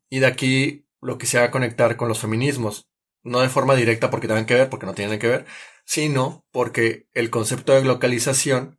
y 0.09 0.21
de 0.21 0.27
aquí 0.27 0.87
lo 1.01 1.19
que 1.19 1.27
se 1.27 1.39
va 1.39 1.47
a 1.47 1.51
conectar 1.51 1.97
con 1.97 2.07
los 2.07 2.21
feminismos 2.21 2.89
no 3.23 3.41
de 3.41 3.49
forma 3.49 3.75
directa 3.75 4.11
porque 4.11 4.29
tengan 4.29 4.47
que 4.47 4.55
ver, 4.55 4.71
porque 4.71 4.87
no 4.87 4.95
tienen 4.95 5.19
que 5.19 5.29
ver, 5.29 5.47
sino 5.85 6.47
porque 6.53 7.09
el 7.13 7.31
concepto 7.31 7.73
de 7.73 7.85
localización 7.85 8.79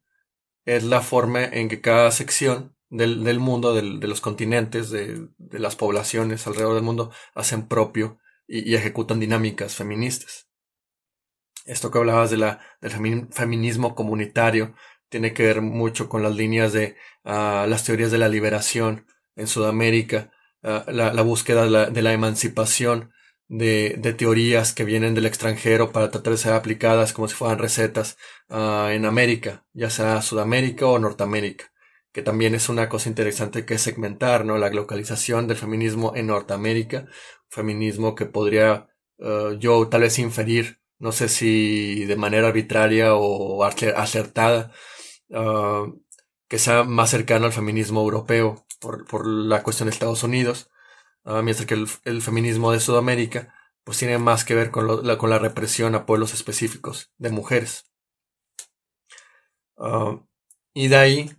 es 0.66 0.84
la 0.84 1.02
forma 1.02 1.44
en 1.44 1.70
que 1.70 1.82
cada 1.82 2.12
sección 2.12 2.76
del, 2.90 3.24
del 3.24 3.40
mundo, 3.40 3.74
del, 3.74 4.00
de 4.00 4.08
los 4.08 4.22
continentes, 4.22 4.90
de, 4.90 5.28
de, 5.38 5.60
las 5.60 5.76
poblaciones 5.76 6.46
alrededor 6.46 6.76
del 6.76 6.84
mundo, 6.84 7.12
hacen 7.34 7.68
propio 7.68 8.20
y, 8.48 8.70
y, 8.70 8.76
ejecutan 8.76 9.20
dinámicas 9.20 9.76
feministas. 9.76 10.50
Esto 11.66 11.92
que 11.92 12.00
hablabas 12.00 12.32
de 12.32 12.38
la, 12.38 12.60
del 12.82 12.92
feminismo 13.32 13.96
comunitario 13.96 14.74
tiene 15.10 15.34
que 15.34 15.44
ver 15.44 15.62
mucho 15.62 16.10
con 16.10 16.24
las 16.24 16.36
líneas 16.36 16.74
de 16.74 16.96
uh, 17.26 17.68
las 17.68 17.84
teorías 17.84 18.12
de 18.12 18.18
la 18.18 18.30
liberación 18.30 19.06
en 19.36 19.48
Sudamérica, 19.48 20.32
uh, 20.64 20.90
la, 20.92 21.14
la, 21.14 21.22
búsqueda 21.22 21.64
de 21.66 21.70
la, 21.70 21.90
de 21.90 22.02
la 22.02 22.14
emancipación 22.14 23.12
de, 23.48 23.96
de, 24.00 24.14
teorías 24.14 24.74
que 24.74 24.86
vienen 24.86 25.14
del 25.14 25.26
extranjero 25.26 25.92
para 25.92 26.10
tratar 26.10 26.32
de 26.32 26.38
ser 26.38 26.54
aplicadas 26.54 27.12
como 27.12 27.28
si 27.28 27.36
fueran 27.36 27.60
recetas 27.60 28.18
uh, 28.50 28.88
en 28.88 29.06
América, 29.06 29.66
ya 29.74 29.90
sea 29.90 30.22
Sudamérica 30.22 30.88
o 30.88 30.98
Norteamérica, 30.98 31.72
que 32.14 32.22
también 32.22 32.56
es 32.56 32.70
una 32.70 32.88
cosa 32.88 33.10
interesante 33.10 33.66
que 33.66 33.76
es 33.76 33.82
segmentar, 33.82 34.46
¿no? 34.46 34.58
La 34.58 34.70
localización 34.70 35.48
del 35.48 35.58
feminismo 35.58 36.14
en 36.16 36.28
Norteamérica, 36.28 37.08
feminismo 37.50 38.16
que 38.16 38.26
podría 38.26 38.88
yo 39.60 39.88
tal 39.88 40.02
vez 40.02 40.18
inferir, 40.18 40.81
no 41.02 41.12
sé 41.12 41.30
si 41.30 42.06
de 42.06 42.16
manera 42.16 42.48
arbitraria 42.48 43.16
o 43.16 43.64
acertada, 43.64 44.72
uh, 45.30 46.00
que 46.48 46.60
sea 46.60 46.84
más 46.84 47.10
cercano 47.10 47.46
al 47.46 47.54
feminismo 47.54 48.02
europeo 48.02 48.66
por, 48.80 49.28
la 49.28 49.64
cuestión 49.64 49.88
de 49.88 49.94
Estados 49.94 50.24
Unidos 50.24 50.72
Uh, 51.24 51.44
mientras 51.44 51.68
que 51.68 51.76
el, 51.76 52.22
feminismo 52.22 52.72
de 52.72 52.80
Sudamérica 52.80 53.54
pues 53.84 54.00
tiene 54.00 54.18
más 54.18 54.44
que 54.44 54.56
ver 54.56 54.72
con, 54.72 54.88
la, 55.06 55.40
represión 55.40 55.94
a 55.94 56.06
pueblos 56.06 56.34
específicos 56.34 57.12
de 57.18 57.30
mujeres. 57.30 57.92
Uh, 59.76 60.20
y 60.74 60.88
de 60.88 60.96
ahí, 60.96 61.32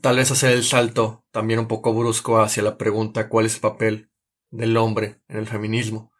tal 0.00 0.16
vez 0.16 0.30
hacer 0.30 0.52
el 0.52 0.64
salto 0.64 1.24
también 1.30 1.60
un 1.60 1.68
poco 1.68 1.92
brusco 1.94 2.40
hacia 2.40 2.62
la 2.62 2.78
pregunta 2.78 3.28
cuál 3.28 3.46
es 3.46 3.56
el 3.56 3.60
papel 3.60 4.10
del 4.50 4.76
hombre 4.76 5.20
en 5.28 5.38
el 5.38 5.46
feminismo. 5.46 6.12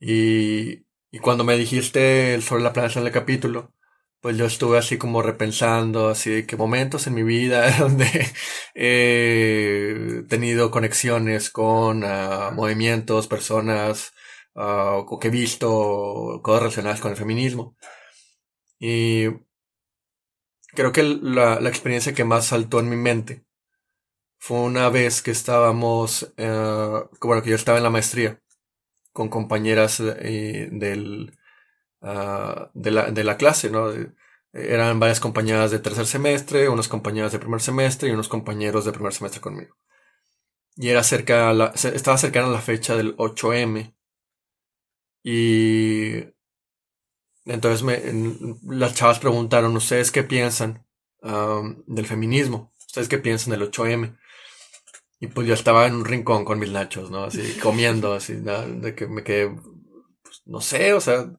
Y, 0.00 0.86
y 1.10 1.18
cuando 1.20 1.44
me 1.44 1.56
dijiste 1.56 2.40
sobre 2.42 2.62
la 2.62 2.72
planeación 2.72 3.04
del 3.04 3.12
capítulo, 3.12 3.74
pues 4.20 4.36
yo 4.36 4.46
estuve 4.46 4.78
así 4.78 4.98
como 4.98 5.22
repensando, 5.22 6.08
así 6.08 6.30
de 6.30 6.46
que 6.46 6.56
momentos 6.56 7.06
en 7.06 7.14
mi 7.14 7.22
vida 7.22 7.70
donde 7.78 8.06
he 8.74 10.24
tenido 10.28 10.70
conexiones 10.70 11.50
con 11.50 12.04
uh, 12.04 12.52
movimientos, 12.52 13.28
personas, 13.28 14.12
uh, 14.54 15.04
o 15.08 15.18
que 15.18 15.28
he 15.28 15.30
visto 15.30 16.40
cosas 16.42 16.62
relacionadas 16.62 17.00
con 17.00 17.10
el 17.12 17.16
feminismo. 17.16 17.76
Y 18.78 19.26
creo 20.74 20.92
que 20.92 21.02
la, 21.02 21.60
la, 21.60 21.68
experiencia 21.68 22.14
que 22.14 22.24
más 22.24 22.46
saltó 22.46 22.80
en 22.80 22.88
mi 22.88 22.96
mente 22.96 23.44
fue 24.38 24.60
una 24.60 24.88
vez 24.90 25.22
que 25.22 25.30
estábamos, 25.32 26.32
uh, 26.38 27.08
bueno, 27.20 27.42
que 27.42 27.50
yo 27.50 27.56
estaba 27.56 27.78
en 27.78 27.84
la 27.84 27.90
maestría 27.90 28.40
con 29.12 29.28
compañeras 29.28 30.00
eh, 30.00 30.68
del 30.72 31.38
uh, 32.02 32.68
de, 32.74 32.90
la, 32.90 33.10
de 33.10 33.24
la 33.24 33.36
clase, 33.36 33.70
¿no? 33.70 33.90
Eran 34.52 34.98
varias 34.98 35.20
compañeras 35.20 35.70
de 35.70 35.78
tercer 35.78 36.06
semestre, 36.06 36.68
unas 36.68 36.88
compañeras 36.88 37.32
de 37.32 37.38
primer 37.38 37.60
semestre 37.60 38.08
y 38.08 38.12
unos 38.12 38.28
compañeros 38.28 38.84
de 38.84 38.92
primer 38.92 39.12
semestre 39.12 39.40
conmigo. 39.40 39.76
Y 40.76 40.88
era 40.88 41.02
cerca, 41.04 41.52
estaba 41.74 42.18
cercana 42.18 42.48
a 42.48 42.50
la 42.50 42.60
fecha 42.60 42.96
del 42.96 43.16
8M. 43.16 43.94
Y 45.22 46.24
entonces 47.44 47.82
me, 47.82 48.00
las 48.74 48.94
chavas 48.94 49.18
preguntaron, 49.18 49.76
¿ustedes 49.76 50.10
qué 50.10 50.22
piensan 50.22 50.86
um, 51.22 51.82
del 51.86 52.06
feminismo? 52.06 52.72
¿Ustedes 52.86 53.08
qué 53.08 53.18
piensan 53.18 53.52
del 53.52 53.70
8M? 53.70 54.16
Y 55.20 55.26
pues 55.26 55.46
yo 55.46 55.52
estaba 55.52 55.86
en 55.86 55.94
un 55.94 56.04
rincón 56.06 56.46
con 56.46 56.58
mis 56.58 56.72
nachos, 56.72 57.10
¿no? 57.10 57.24
Así, 57.24 57.58
comiendo, 57.62 58.14
así, 58.14 58.34
de 58.36 58.94
que 58.94 59.06
me 59.06 59.22
quedé, 59.22 59.50
pues, 60.22 60.42
no 60.46 60.60
sé, 60.60 60.94
o 60.94 61.00
sea, 61.00 61.30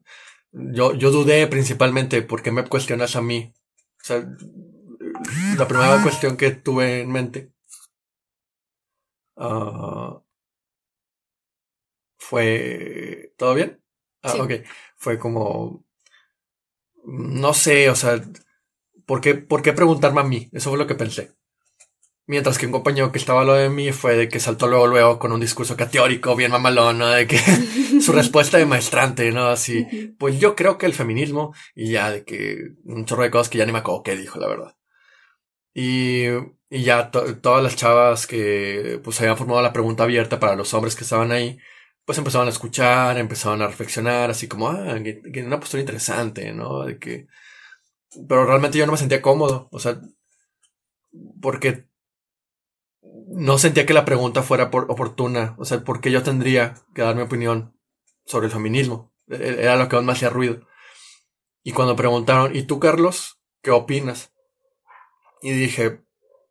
yo, 0.52 0.94
yo 0.94 1.10
dudé 1.10 1.46
principalmente 1.48 2.22
porque 2.22 2.52
me 2.52 2.64
cuestionas 2.64 3.16
a 3.16 3.22
mí. 3.22 3.52
O 4.00 4.04
sea, 4.04 4.24
la 5.58 5.68
primera 5.68 6.00
ah. 6.00 6.02
cuestión 6.02 6.36
que 6.36 6.52
tuve 6.52 7.00
en 7.00 7.10
mente 7.10 7.52
uh, 9.36 10.20
fue... 12.18 13.34
¿Todo 13.36 13.54
bien? 13.54 13.82
Ah, 14.22 14.34
ok. 14.38 14.52
Fue 14.96 15.18
como... 15.18 15.84
No 17.04 17.52
sé, 17.52 17.90
o 17.90 17.96
sea, 17.96 18.22
¿por 19.06 19.20
qué, 19.20 19.34
¿por 19.34 19.62
qué 19.62 19.72
preguntarme 19.72 20.20
a 20.20 20.24
mí? 20.24 20.48
Eso 20.52 20.70
fue 20.70 20.78
lo 20.78 20.86
que 20.86 20.94
pensé. 20.94 21.34
Mientras 22.32 22.56
que 22.56 22.64
un 22.64 22.72
compañero 22.72 23.12
que 23.12 23.18
estaba 23.18 23.44
lo 23.44 23.52
de 23.52 23.68
mí 23.68 23.92
fue 23.92 24.16
de 24.16 24.26
que 24.26 24.40
saltó 24.40 24.66
luego, 24.66 24.86
luego 24.86 25.18
con 25.18 25.32
un 25.32 25.40
discurso 25.40 25.76
cateórico, 25.76 26.34
bien 26.34 26.50
mamalón, 26.50 26.96
¿no? 26.96 27.08
De 27.08 27.26
que 27.26 27.36
su 28.00 28.10
respuesta 28.10 28.56
de 28.56 28.64
maestrante, 28.64 29.30
¿no? 29.32 29.48
Así, 29.48 30.14
pues 30.18 30.40
yo 30.40 30.56
creo 30.56 30.78
que 30.78 30.86
el 30.86 30.94
feminismo, 30.94 31.54
y 31.74 31.90
ya 31.90 32.10
de 32.10 32.24
que 32.24 32.70
un 32.84 33.04
chorro 33.04 33.24
de 33.24 33.30
cosas 33.30 33.50
que 33.50 33.58
ya 33.58 33.66
ni 33.66 33.72
me 33.72 33.80
acuerdo 33.80 34.02
qué 34.02 34.16
dijo, 34.16 34.38
la 34.40 34.48
verdad. 34.48 34.76
Y, 35.74 36.22
y 36.70 36.82
ya 36.82 37.10
todas 37.10 37.62
las 37.62 37.76
chavas 37.76 38.26
que 38.26 38.98
pues 39.04 39.20
habían 39.20 39.36
formado 39.36 39.60
la 39.60 39.74
pregunta 39.74 40.04
abierta 40.04 40.40
para 40.40 40.56
los 40.56 40.72
hombres 40.72 40.96
que 40.96 41.04
estaban 41.04 41.32
ahí, 41.32 41.58
pues 42.06 42.16
empezaban 42.16 42.48
a 42.48 42.50
escuchar, 42.50 43.18
empezaban 43.18 43.60
a 43.60 43.66
reflexionar, 43.66 44.30
así 44.30 44.48
como, 44.48 44.68
ah, 44.70 44.98
que, 45.04 45.20
que 45.20 45.42
una 45.44 45.60
postura 45.60 45.82
interesante, 45.82 46.50
¿no? 46.54 46.84
De 46.86 46.98
que, 46.98 47.26
pero 48.26 48.46
realmente 48.46 48.78
yo 48.78 48.86
no 48.86 48.92
me 48.92 48.98
sentía 48.98 49.20
cómodo, 49.20 49.68
o 49.70 49.78
sea, 49.78 50.00
porque 51.42 51.91
no 53.34 53.58
sentía 53.58 53.86
que 53.86 53.94
la 53.94 54.04
pregunta 54.04 54.42
fuera 54.42 54.70
por 54.70 54.90
oportuna. 54.90 55.54
O 55.58 55.64
sea, 55.64 55.82
¿por 55.84 56.00
qué 56.00 56.10
yo 56.10 56.22
tendría 56.22 56.74
que 56.94 57.02
dar 57.02 57.16
mi 57.16 57.22
opinión 57.22 57.76
sobre 58.24 58.46
el 58.46 58.52
feminismo? 58.52 59.12
E-, 59.28 59.36
e-, 59.36 59.62
era 59.62 59.76
lo 59.76 59.88
que 59.88 60.00
más 60.00 60.16
hacía 60.16 60.30
ruido. 60.30 60.66
Y 61.62 61.72
cuando 61.72 61.96
preguntaron, 61.96 62.54
¿y 62.54 62.62
tú, 62.64 62.80
Carlos? 62.80 63.40
¿Qué 63.62 63.70
opinas? 63.70 64.32
Y 65.42 65.52
dije, 65.52 66.02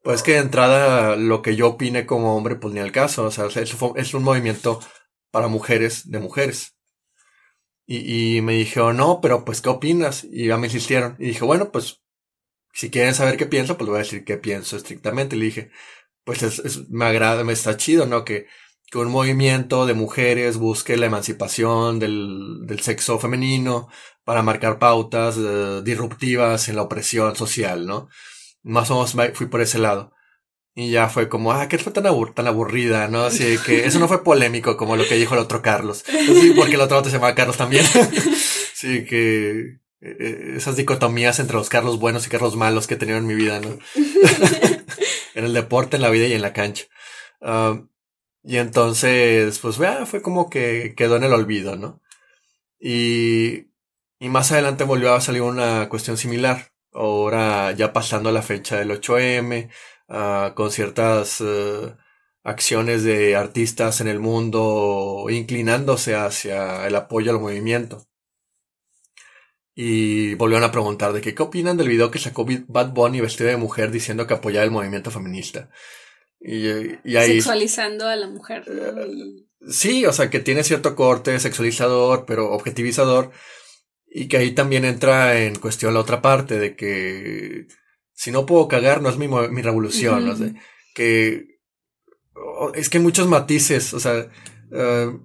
pues 0.04 0.24
que 0.24 0.34
de 0.34 0.40
entrada 0.40 1.16
lo 1.16 1.42
que 1.42 1.56
yo 1.56 1.70
opine 1.70 2.06
como 2.06 2.36
hombre, 2.36 2.56
pues 2.56 2.74
ni 2.74 2.80
al 2.80 2.92
caso. 2.92 3.26
O 3.26 3.32
sea, 3.32 3.48
es 3.48 4.14
un 4.14 4.24
movimiento 4.24 4.80
para 5.32 5.48
mujeres 5.48 6.10
de 6.10 6.20
mujeres. 6.20 6.76
Y, 7.86 8.38
y 8.38 8.42
me 8.42 8.54
dijeron, 8.54 8.98
no, 8.98 9.20
pero 9.22 9.44
pues, 9.44 9.62
¿qué 9.62 9.70
opinas? 9.70 10.24
Y 10.24 10.48
ya 10.48 10.58
me 10.58 10.68
insistieron. 10.68 11.16
Y 11.20 11.28
dije, 11.28 11.44
bueno, 11.44 11.72
pues, 11.72 12.02
si 12.74 12.90
quieren 12.90 13.14
saber 13.14 13.38
qué 13.38 13.46
pienso, 13.46 13.78
pues 13.78 13.90
voy 13.90 13.98
a 13.98 14.04
decir 14.04 14.24
qué 14.24 14.38
pienso 14.38 14.78
estrictamente. 14.78 15.36
Le 15.36 15.46
dije, 15.46 15.72
pues 16.24 16.44
es, 16.44 16.90
me 16.90 17.06
agrada, 17.06 17.44
me 17.44 17.54
está 17.54 17.78
chido, 17.78 18.06
¿no? 18.06 18.24
Que, 18.26 18.48
que 18.92 18.98
un 18.98 19.10
movimiento 19.10 19.86
de 19.86 19.94
mujeres 19.94 20.58
busque 20.58 20.98
la 20.98 21.06
emancipación 21.06 22.00
del, 22.00 22.66
del 22.66 22.82
sexo 22.82 23.20
femenino 23.20 23.88
para 24.24 24.44
marcar 24.44 24.80
pautas 24.80 25.38
eh, 25.38 25.82
disruptivas 25.84 26.70
en 26.70 26.76
la 26.76 26.84
opresión 26.84 27.36
social, 27.36 27.86
¿no? 27.86 28.10
Más 28.64 28.92
o 28.92 28.96
menos 28.96 29.36
fui 29.36 29.48
por 29.48 29.62
ese 29.62 29.80
lado. 29.80 30.14
Y 30.74 30.92
ya 30.92 31.10
fue 31.10 31.28
como, 31.28 31.52
ah, 31.52 31.68
que 31.68 31.78
fue 31.78 31.92
tan, 31.92 32.06
tan 32.34 32.48
aburrida, 32.48 33.08
¿no? 33.10 33.24
Así 33.24 33.58
que 33.66 33.86
eso 33.86 34.00
no 34.00 34.08
fue 34.08 34.24
polémico 34.24 34.78
como 34.78 34.96
lo 34.96 35.06
que 35.06 35.16
dijo 35.16 35.34
el 35.34 35.42
otro 35.42 35.62
Carlos. 35.62 36.06
Sí, 36.08 36.54
porque 36.56 36.76
el 36.76 36.82
otro 36.82 37.04
se 37.04 37.12
llama 37.12 37.36
Carlos 37.36 37.58
también. 37.58 37.86
sí, 38.74 39.04
que, 39.04 39.82
eh, 40.00 40.54
esas 40.56 40.78
dicotomías 40.78 41.40
entre 41.40 41.58
los 41.58 41.70
Carlos 41.70 42.00
buenos 42.00 42.26
y 42.26 42.30
Carlos 42.30 42.56
malos 42.56 42.88
que 42.88 42.94
he 42.94 42.98
tenido 42.98 43.18
en 43.18 43.28
mi 43.28 43.36
vida, 43.36 43.60
¿no? 43.60 43.78
en 45.36 45.46
el 45.46 45.54
deporte, 45.54 45.98
en 45.98 46.02
la 46.04 46.10
vida 46.10 46.28
y 46.28 46.34
en 46.34 46.42
la 46.42 46.54
cancha. 46.54 46.86
Y 48.44 48.58
entonces, 48.58 49.60
pues 49.60 49.78
vea, 49.78 50.06
fue 50.06 50.22
como 50.22 50.50
que 50.50 50.96
quedó 50.96 51.18
en 51.18 51.24
el 51.24 51.34
olvido, 51.34 51.76
¿no? 51.76 52.02
Y, 52.80 53.72
y 54.20 54.30
más 54.30 54.52
adelante 54.52 54.84
volvió 54.86 55.14
a 55.14 55.22
salir 55.22 55.42
una 55.44 55.90
cuestión 55.90 56.18
similar. 56.18 56.74
Ahora 56.94 57.72
ya 57.74 57.94
pasando 57.94 58.32
la 58.32 58.42
fecha 58.42 58.78
del 58.78 58.92
8M, 58.92 59.70
ah, 60.10 60.54
con 60.56 60.72
ciertas 60.72 61.42
eh, 61.42 61.96
acciones 62.44 63.04
de 63.04 63.36
artistas 63.36 64.02
en 64.02 64.08
el 64.08 64.20
mundo 64.20 65.28
inclinándose 65.30 66.16
hacia 66.16 66.88
el 66.88 66.96
apoyo 66.96 67.32
al 67.32 67.40
movimiento. 67.40 68.08
Y 69.74 70.34
volvieron 70.36 70.66
a 70.66 70.72
preguntar 70.72 71.14
de 71.14 71.22
que, 71.22 71.34
qué 71.34 71.44
opinan 71.44 71.78
del 71.78 71.88
video 71.88 72.12
que 72.12 72.20
sacó 72.20 72.46
Bad 72.68 72.92
Bunny 72.92 73.22
vestido 73.22 73.50
de 73.50 73.58
mujer 73.58 73.92
diciendo 73.92 74.28
que 74.28 74.34
apoyaba 74.34 74.66
el 74.66 74.72
movimiento 74.72 75.12
feminista. 75.12 75.70
Y, 76.40 76.68
ahí... 77.16 77.34
Sexualizando 77.34 78.08
a 78.08 78.16
la 78.16 78.28
mujer. 78.28 78.64
Eh, 78.68 79.08
sí, 79.70 80.06
o 80.06 80.12
sea, 80.12 80.30
que 80.30 80.40
tiene 80.40 80.64
cierto 80.64 80.96
corte 80.96 81.40
sexualizador, 81.40 82.26
pero 82.26 82.52
objetivizador. 82.52 83.32
Y 84.08 84.28
que 84.28 84.38
ahí 84.38 84.52
también 84.52 84.84
entra 84.84 85.40
en 85.42 85.56
cuestión 85.56 85.94
la 85.94 86.02
otra 86.02 86.22
parte 86.22 86.60
de 86.60 86.76
que 86.76 87.68
si 88.14 88.32
no 88.32 88.46
puedo 88.46 88.68
cagar, 88.68 89.02
no 89.02 89.10
es 89.10 89.18
mi, 89.18 89.28
mi 89.28 89.62
revolución. 89.62 90.26
no 90.26 90.36
sé, 90.36 90.54
que 90.94 91.52
es 92.76 92.90
que 92.90 92.98
hay 92.98 93.04
muchos 93.04 93.28
matices, 93.28 93.94
o 93.94 94.00
sea, 94.00 94.30
eh, 94.72 95.20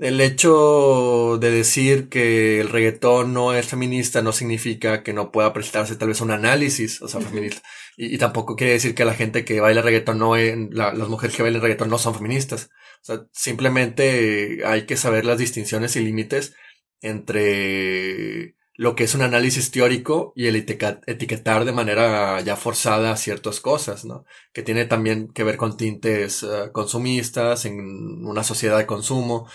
el 0.00 0.20
hecho 0.20 1.38
de 1.38 1.50
decir 1.50 2.08
que 2.08 2.60
el 2.60 2.68
reggaetón 2.68 3.32
no 3.32 3.52
es 3.52 3.66
feminista 3.66 4.22
no 4.22 4.32
significa 4.32 5.02
que 5.02 5.12
no 5.12 5.32
pueda 5.32 5.52
prestarse 5.52 5.96
tal 5.96 6.08
vez 6.08 6.20
un 6.20 6.30
análisis, 6.30 7.02
o 7.02 7.08
sea, 7.08 7.20
feminista. 7.20 7.62
Y, 7.96 8.16
tampoco 8.18 8.56
quiere 8.56 8.74
decir 8.74 8.94
que 8.94 9.04
la 9.04 9.14
gente 9.14 9.44
que 9.44 9.60
baila 9.60 9.82
reggaetón 9.82 10.18
no, 10.18 10.36
es, 10.36 10.56
las 10.72 11.08
mujeres 11.08 11.36
que 11.36 11.42
bailan 11.42 11.62
reggaetón 11.62 11.90
no 11.90 11.98
son 11.98 12.14
feministas. 12.14 12.70
O 13.02 13.04
sea, 13.04 13.26
simplemente 13.32 14.60
hay 14.64 14.86
que 14.86 14.96
saber 14.96 15.24
las 15.24 15.38
distinciones 15.38 15.96
y 15.96 16.00
límites 16.00 16.54
entre 17.00 18.54
lo 18.74 18.94
que 18.94 19.04
es 19.04 19.14
un 19.16 19.22
análisis 19.22 19.72
teórico 19.72 20.32
y 20.36 20.46
el 20.46 20.54
etiquetar 20.54 21.64
de 21.64 21.72
manera 21.72 22.40
ya 22.42 22.54
forzada 22.54 23.16
ciertas 23.16 23.58
cosas, 23.58 24.04
¿no? 24.04 24.24
Que 24.52 24.62
tiene 24.62 24.84
también 24.84 25.32
que 25.32 25.42
ver 25.42 25.56
con 25.56 25.76
tintes 25.76 26.44
eh, 26.44 26.70
consumistas 26.72 27.64
en 27.64 28.24
una 28.24 28.44
sociedad 28.44 28.78
de 28.78 28.86
consumo, 28.86 29.48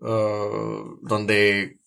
uh, 0.00 0.98
donde, 1.02 1.80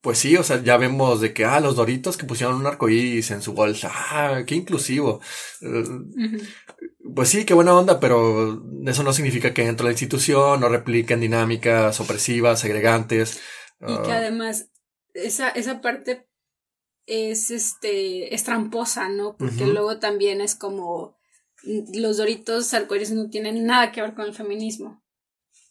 pues 0.00 0.18
sí, 0.18 0.36
o 0.36 0.42
sea, 0.42 0.62
ya 0.62 0.76
vemos 0.76 1.20
de 1.20 1.32
que, 1.32 1.44
ah, 1.44 1.60
los 1.60 1.76
doritos 1.76 2.16
que 2.16 2.26
pusieron 2.26 2.56
un 2.56 2.66
arcoíris 2.66 3.30
en 3.30 3.42
su 3.42 3.52
bolsa, 3.52 3.90
ah, 3.92 4.42
qué 4.46 4.54
inclusivo. 4.54 5.20
Uh, 5.60 6.42
pues 7.14 7.28
sí, 7.28 7.44
qué 7.44 7.54
buena 7.54 7.74
onda, 7.74 8.00
pero 8.00 8.62
eso 8.86 9.02
no 9.02 9.12
significa 9.12 9.52
que 9.52 9.64
dentro 9.64 9.84
de 9.84 9.90
la 9.90 9.92
institución 9.92 10.60
no 10.60 10.68
repliquen 10.68 11.20
dinámicas 11.20 12.00
opresivas, 12.00 12.60
segregantes. 12.60 13.40
Y 13.80 13.94
que 14.02 14.10
uh, 14.10 14.12
además 14.12 14.70
esa, 15.14 15.48
esa 15.50 15.80
parte 15.80 16.26
es 17.06 17.50
este 17.50 18.34
es 18.34 18.44
tramposa, 18.44 19.08
¿no? 19.08 19.36
Porque 19.36 19.66
luego 19.66 19.98
también 19.98 20.40
es 20.40 20.54
como 20.54 21.18
los 21.64 22.16
doritos 22.16 22.72
arcoíris 22.74 23.12
no 23.12 23.28
tienen 23.28 23.64
nada 23.66 23.92
que 23.92 24.02
ver 24.02 24.14
con 24.14 24.26
el 24.26 24.34
feminismo, 24.34 25.01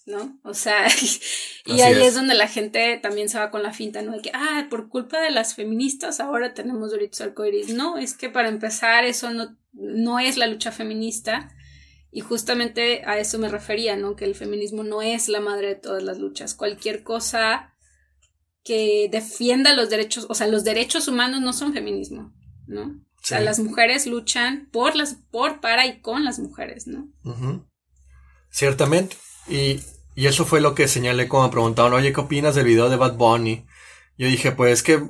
¿no? 0.05 0.39
O 0.43 0.53
sea, 0.53 0.87
y 1.65 1.81
ahí 1.81 2.01
es. 2.01 2.15
donde 2.15 2.33
la 2.33 2.47
gente 2.47 2.99
también 3.01 3.29
se 3.29 3.39
va 3.39 3.51
con 3.51 3.63
la 3.63 3.73
finta, 3.73 4.01
¿no? 4.01 4.13
De 4.13 4.21
que, 4.21 4.31
ah, 4.33 4.67
por 4.69 4.89
culpa 4.89 5.21
de 5.21 5.31
las 5.31 5.55
feministas 5.55 6.19
ahora 6.19 6.53
tenemos 6.53 6.91
doritos 6.91 7.21
arcoíris. 7.21 7.73
No, 7.73 7.97
es 7.97 8.15
que 8.15 8.29
para 8.29 8.49
empezar 8.49 9.05
eso 9.05 9.31
no, 9.31 9.57
no 9.73 10.19
es 10.19 10.37
la 10.37 10.47
lucha 10.47 10.71
feminista. 10.71 11.51
Y 12.13 12.19
justamente 12.19 13.03
a 13.05 13.17
eso 13.19 13.39
me 13.39 13.47
refería, 13.47 13.95
¿no? 13.95 14.17
Que 14.17 14.25
el 14.25 14.35
feminismo 14.35 14.83
no 14.83 15.01
es 15.01 15.29
la 15.29 15.39
madre 15.39 15.67
de 15.69 15.75
todas 15.75 16.03
las 16.03 16.19
luchas. 16.19 16.53
Cualquier 16.53 17.03
cosa 17.03 17.73
que 18.63 19.07
defienda 19.09 19.73
los 19.73 19.89
derechos, 19.89 20.27
o 20.29 20.35
sea, 20.35 20.47
los 20.47 20.63
derechos 20.63 21.07
humanos 21.07 21.41
no 21.41 21.53
son 21.53 21.73
feminismo, 21.73 22.33
¿no? 22.67 22.83
O 22.83 23.23
sea, 23.23 23.39
las 23.39 23.59
mujeres 23.59 24.07
luchan 24.07 24.67
por 24.71 24.95
las, 24.95 25.15
por, 25.31 25.61
para 25.61 25.85
y 25.85 26.01
con 26.01 26.25
las 26.25 26.39
mujeres, 26.39 26.87
¿no? 26.87 27.07
Ciertamente. 28.49 29.15
Y, 29.51 29.83
y, 30.15 30.27
eso 30.27 30.45
fue 30.45 30.61
lo 30.61 30.73
que 30.75 30.87
señalé 30.87 31.27
cuando 31.27 31.49
me 31.49 31.51
preguntaban, 31.51 31.93
oye, 31.93 32.13
¿qué 32.13 32.21
opinas 32.21 32.55
del 32.55 32.65
video 32.65 32.89
de 32.89 32.95
Bad 32.95 33.15
Bunny? 33.15 33.65
Yo 34.17 34.27
dije, 34.27 34.51
pues 34.51 34.81
que 34.83 35.01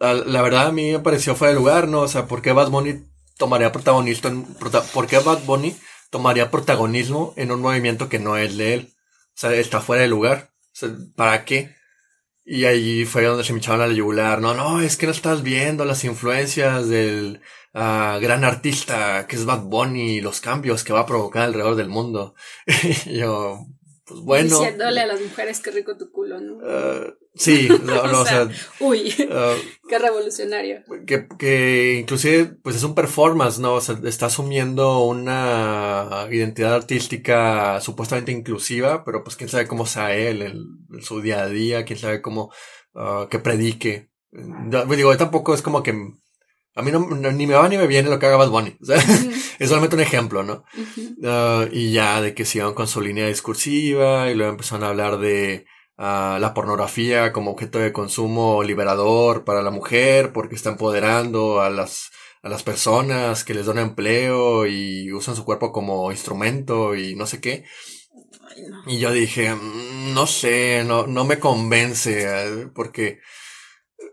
la 0.00 0.42
verdad 0.42 0.68
a 0.68 0.72
mí 0.72 0.92
me 0.92 0.98
pareció 0.98 1.34
fuera 1.34 1.52
de 1.52 1.58
lugar, 1.58 1.88
¿no? 1.88 2.00
O 2.00 2.08
sea, 2.08 2.26
¿por 2.26 2.42
qué 2.42 2.52
Bad 2.52 2.70
Bunny 2.70 3.04
tomaría 3.38 3.72
protagonismo 3.72 4.46
¿por 4.92 5.06
qué 5.06 5.18
Bad 5.18 5.44
Bunny 5.44 5.76
tomaría 6.10 6.50
protagonismo 6.50 7.34
en 7.36 7.52
un 7.52 7.60
movimiento 7.60 8.08
que 8.08 8.18
no 8.18 8.36
es 8.36 8.56
de 8.56 8.74
él? 8.74 8.92
O 8.94 9.32
sea, 9.34 9.52
está 9.54 9.80
fuera 9.80 10.02
de 10.02 10.08
lugar. 10.08 10.50
¿para 11.16 11.44
qué? 11.44 11.74
Y 12.44 12.64
ahí 12.64 13.04
fue 13.04 13.24
donde 13.24 13.44
se 13.44 13.52
me 13.52 13.58
echaban 13.58 13.82
a 13.82 13.86
la 13.86 13.92
yugular. 13.92 14.40
No, 14.40 14.54
no, 14.54 14.80
es 14.80 14.96
que 14.96 15.06
no 15.06 15.12
estás 15.12 15.42
viendo 15.42 15.84
las 15.84 16.04
influencias 16.04 16.88
del 16.88 17.40
uh, 17.74 18.18
gran 18.20 18.44
artista 18.44 19.26
que 19.28 19.36
es 19.36 19.44
Bad 19.44 19.62
Bunny 19.62 20.16
y 20.16 20.20
los 20.20 20.40
cambios 20.40 20.82
que 20.82 20.92
va 20.92 21.00
a 21.00 21.06
provocar 21.06 21.44
alrededor 21.44 21.76
del 21.76 21.88
mundo. 21.88 22.34
yo, 23.06 23.66
pues 24.12 24.24
bueno. 24.24 24.58
Diciéndole 24.58 25.00
a 25.00 25.06
las 25.06 25.20
mujeres 25.20 25.60
qué 25.60 25.70
rico 25.70 25.96
tu 25.96 26.10
culo, 26.10 26.40
¿no? 26.40 26.56
Uh, 26.56 27.14
sí, 27.34 27.68
no, 27.82 28.06
no, 28.06 28.20
o, 28.22 28.26
sea, 28.26 28.48
Uy, 28.80 29.14
uh, 29.20 29.88
qué 29.88 29.98
revolucionario. 29.98 30.82
Que, 31.06 31.26
que 31.38 31.96
inclusive, 32.00 32.56
pues 32.62 32.76
es 32.76 32.82
un 32.82 32.94
performance, 32.94 33.58
¿no? 33.58 33.74
O 33.74 33.80
sea, 33.80 33.98
está 34.04 34.26
asumiendo 34.26 35.04
una 35.04 36.26
identidad 36.30 36.74
artística 36.74 37.80
supuestamente 37.80 38.32
inclusiva, 38.32 39.04
pero 39.04 39.24
pues 39.24 39.36
quién 39.36 39.48
sabe 39.48 39.66
cómo 39.66 39.86
sea 39.86 40.14
él 40.14 40.42
en, 40.42 41.02
su 41.02 41.20
día 41.20 41.42
a 41.42 41.48
día, 41.48 41.84
quién 41.84 41.98
sabe 41.98 42.20
cómo, 42.20 42.52
uh, 42.94 43.28
que 43.28 43.38
predique. 43.38 44.10
Digo, 44.30 45.16
tampoco 45.16 45.54
es 45.54 45.62
como 45.62 45.82
que 45.82 45.94
a 46.74 46.82
mí 46.82 46.90
no, 46.90 47.00
ni 47.00 47.46
me 47.46 47.54
va 47.54 47.68
ni 47.68 47.76
me 47.76 47.86
viene 47.86 48.08
lo 48.08 48.18
que 48.18 48.26
haga 48.26 48.36
Bad 48.36 48.50
Bunny. 48.50 48.76
O 48.82 48.84
sea, 48.84 48.96
es 49.58 49.68
solamente 49.68 49.96
un 49.96 50.02
ejemplo, 50.02 50.42
¿no? 50.42 50.64
Uh, 51.22 51.68
y 51.70 51.92
ya 51.92 52.20
de 52.20 52.34
que 52.34 52.44
sigan 52.44 52.74
con 52.74 52.88
su 52.88 53.00
línea 53.00 53.26
discursiva 53.26 54.30
y 54.30 54.34
luego 54.34 54.52
empezaron 54.52 54.84
a 54.84 54.88
hablar 54.88 55.18
de 55.18 55.66
uh, 55.98 56.38
la 56.38 56.52
pornografía 56.54 57.32
como 57.32 57.52
objeto 57.52 57.78
de 57.78 57.92
consumo 57.92 58.62
liberador 58.62 59.44
para 59.44 59.62
la 59.62 59.70
mujer 59.70 60.32
porque 60.32 60.54
está 60.54 60.70
empoderando 60.70 61.60
a 61.60 61.70
las, 61.70 62.10
a 62.42 62.48
las 62.48 62.62
personas 62.62 63.44
que 63.44 63.54
les 63.54 63.66
dan 63.66 63.78
empleo 63.78 64.66
y 64.66 65.12
usan 65.12 65.36
su 65.36 65.44
cuerpo 65.44 65.72
como 65.72 66.10
instrumento 66.10 66.94
y 66.94 67.14
no 67.14 67.26
sé 67.26 67.40
qué. 67.40 67.64
Y 68.86 68.98
yo 68.98 69.12
dije, 69.12 69.54
mm, 69.54 70.14
no 70.14 70.26
sé, 70.26 70.84
no, 70.84 71.06
no 71.06 71.24
me 71.24 71.38
convence, 71.38 72.24
eh, 72.26 72.68
porque 72.74 73.20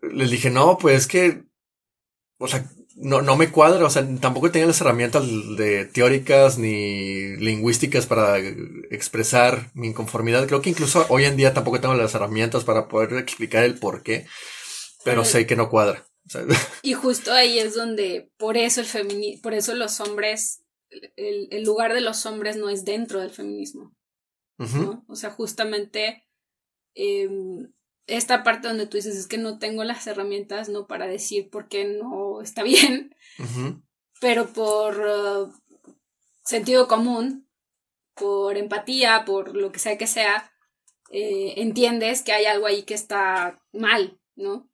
les 0.01 0.29
dije, 0.29 0.49
no, 0.49 0.77
pues 0.77 0.97
es 0.97 1.07
que 1.07 1.48
o 2.39 2.47
sea, 2.47 2.65
no, 2.95 3.21
no 3.21 3.37
me 3.37 3.51
cuadra, 3.51 3.85
o 3.85 3.89
sea, 3.89 4.05
tampoco 4.19 4.51
tenía 4.51 4.67
las 4.67 4.81
herramientas 4.81 5.23
de 5.57 5.85
teóricas 5.85 6.57
ni 6.57 7.35
lingüísticas 7.37 8.07
para 8.07 8.37
expresar 8.37 9.71
mi 9.73 9.87
inconformidad. 9.87 10.47
Creo 10.47 10.61
que 10.61 10.69
incluso 10.69 11.05
hoy 11.09 11.25
en 11.25 11.37
día 11.37 11.53
tampoco 11.53 11.79
tengo 11.79 11.93
las 11.93 12.15
herramientas 12.15 12.63
para 12.63 12.87
poder 12.87 13.13
explicar 13.13 13.63
el 13.63 13.77
por 13.77 14.03
qué, 14.03 14.25
pero 15.03 15.23
sé 15.25 15.45
que 15.45 15.55
no 15.55 15.69
cuadra. 15.69 16.05
y 16.81 16.93
justo 16.93 17.33
ahí 17.33 17.59
es 17.59 17.75
donde, 17.75 18.31
por 18.37 18.57
eso 18.57 18.81
el 18.81 18.87
feminismo, 18.87 19.41
por 19.41 19.53
eso 19.53 19.75
los 19.75 19.99
hombres, 19.99 20.63
el, 21.15 21.63
lugar 21.63 21.93
de 21.93 22.01
los 22.01 22.25
hombres 22.25 22.55
no 22.55 22.69
es 22.69 22.85
dentro 22.85 23.19
del 23.19 23.31
feminismo. 23.31 23.93
¿no? 24.57 25.05
O 25.07 25.15
sea, 25.15 25.29
justamente 25.29 26.27
em, 26.93 27.71
esta 28.09 28.43
parte 28.43 28.67
donde 28.67 28.87
tú 28.87 28.97
dices 28.97 29.15
es 29.15 29.27
que 29.27 29.37
no 29.37 29.59
tengo 29.59 29.83
las 29.83 30.05
herramientas 30.07 30.69
no 30.69 30.87
para 30.87 31.07
decir 31.07 31.49
por 31.49 31.67
qué 31.67 31.85
no 31.85 32.41
está 32.41 32.63
bien, 32.63 33.15
pero 34.19 34.47
por 34.47 34.99
uh, 34.99 35.53
sentido 36.43 36.87
común, 36.87 37.47
por 38.15 38.57
empatía, 38.57 39.23
por 39.25 39.55
lo 39.55 39.71
que 39.71 39.79
sea 39.79 39.97
que 39.97 40.07
sea, 40.07 40.51
eh, 41.11 41.55
entiendes 41.57 42.21
que 42.21 42.33
hay 42.33 42.45
algo 42.45 42.67
ahí 42.67 42.83
que 42.83 42.93
está 42.93 43.61
mal, 43.71 44.19
¿no? 44.35 44.69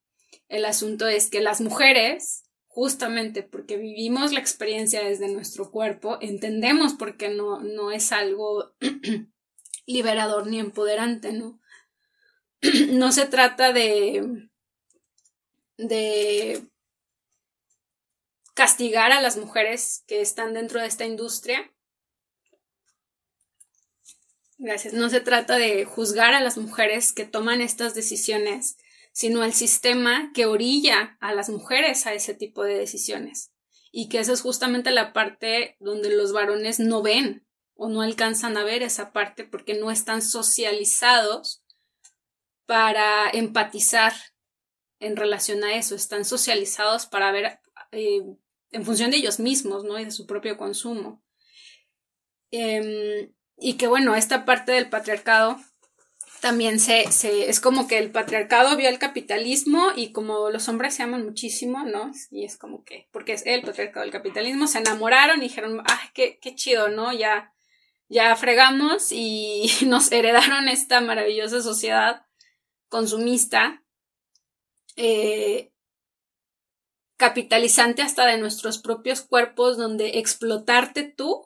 El 0.47 0.65
asunto 0.65 1.07
es 1.07 1.29
que 1.29 1.41
las 1.41 1.61
mujeres, 1.61 2.43
justamente 2.67 3.43
porque 3.43 3.77
vivimos 3.77 4.33
la 4.33 4.39
experiencia 4.39 5.03
desde 5.03 5.29
nuestro 5.29 5.71
cuerpo, 5.71 6.17
entendemos 6.21 6.93
por 6.93 7.17
qué 7.17 7.29
no, 7.29 7.61
no 7.61 7.91
es 7.91 8.11
algo 8.11 8.75
liberador 9.85 10.47
ni 10.47 10.59
empoderante, 10.59 11.31
¿no? 11.31 11.59
no 12.91 13.11
se 13.11 13.25
trata 13.25 13.73
de, 13.73 14.49
de 15.77 16.61
castigar 18.53 19.11
a 19.11 19.21
las 19.21 19.37
mujeres 19.37 20.03
que 20.07 20.21
están 20.21 20.53
dentro 20.53 20.79
de 20.79 20.87
esta 20.87 21.05
industria. 21.05 21.71
Gracias. 24.57 24.93
No 24.93 25.09
se 25.09 25.19
trata 25.19 25.57
de 25.57 25.85
juzgar 25.85 26.33
a 26.33 26.41
las 26.41 26.57
mujeres 26.57 27.11
que 27.11 27.25
toman 27.25 27.61
estas 27.61 27.93
decisiones 27.93 28.77
sino 29.15 29.43
al 29.43 29.53
sistema 29.53 30.31
que 30.33 30.45
orilla 30.45 31.17
a 31.21 31.33
las 31.33 31.47
mujeres 31.47 32.05
a 32.05 32.13
ese 32.13 32.33
tipo 32.33 32.65
de 32.65 32.77
decisiones. 32.77 33.53
Y 33.93 34.09
que 34.09 34.19
esa 34.19 34.33
es 34.33 34.41
justamente 34.41 34.91
la 34.91 35.13
parte 35.13 35.77
donde 35.79 36.13
los 36.13 36.33
varones 36.33 36.79
no 36.81 37.01
ven 37.01 37.47
o 37.75 37.87
no 37.87 38.01
alcanzan 38.01 38.57
a 38.57 38.65
ver 38.65 38.83
esa 38.83 39.13
parte 39.13 39.45
porque 39.45 39.79
no 39.79 39.89
están 39.89 40.21
socializados 40.21 41.63
para 42.65 43.29
empatizar 43.31 44.13
en 44.99 45.15
relación 45.15 45.63
a 45.63 45.75
eso, 45.75 45.95
están 45.95 46.25
socializados 46.25 47.05
para 47.05 47.31
ver 47.31 47.59
eh, 47.91 48.21
en 48.71 48.85
función 48.85 49.11
de 49.11 49.17
ellos 49.17 49.39
mismos, 49.39 49.83
¿no? 49.83 49.99
Y 49.99 50.05
de 50.05 50.11
su 50.11 50.25
propio 50.25 50.57
consumo. 50.57 51.23
Em, 52.51 53.31
y 53.57 53.73
que 53.73 53.87
bueno, 53.87 54.15
esta 54.15 54.45
parte 54.45 54.71
del 54.71 54.89
patriarcado 54.89 55.57
también 56.41 56.79
se, 56.79 57.11
se, 57.11 57.49
es 57.49 57.59
como 57.59 57.87
que 57.87 57.97
el 57.97 58.11
patriarcado 58.11 58.75
vio 58.77 58.89
el 58.89 58.99
capitalismo 58.99 59.87
y 59.95 60.11
como 60.11 60.49
los 60.49 60.67
hombres 60.69 60.93
se 60.93 61.03
aman 61.03 61.25
muchísimo, 61.25 61.85
¿no? 61.85 62.11
Y 62.29 62.45
es 62.45 62.57
como 62.57 62.83
que, 62.83 63.07
porque 63.11 63.33
es 63.33 63.45
el 63.45 63.61
patriarcado 63.61 64.03
del 64.03 64.11
capitalismo, 64.11 64.67
se 64.67 64.79
enamoraron 64.79 65.39
y 65.39 65.47
dijeron, 65.47 65.81
ay, 65.85 66.09
qué, 66.13 66.39
qué 66.41 66.55
chido, 66.55 66.89
¿no? 66.89 67.13
Ya, 67.13 67.53
ya 68.09 68.35
fregamos 68.35 69.11
y 69.11 69.69
nos 69.87 70.11
heredaron 70.11 70.67
esta 70.67 71.01
maravillosa 71.01 71.61
sociedad 71.61 72.25
consumista, 72.89 73.83
eh, 74.95 75.71
capitalizante 77.17 78.01
hasta 78.01 78.25
de 78.25 78.37
nuestros 78.37 78.77
propios 78.77 79.21
cuerpos, 79.21 79.77
donde 79.77 80.19
explotarte 80.19 81.03
tú 81.03 81.45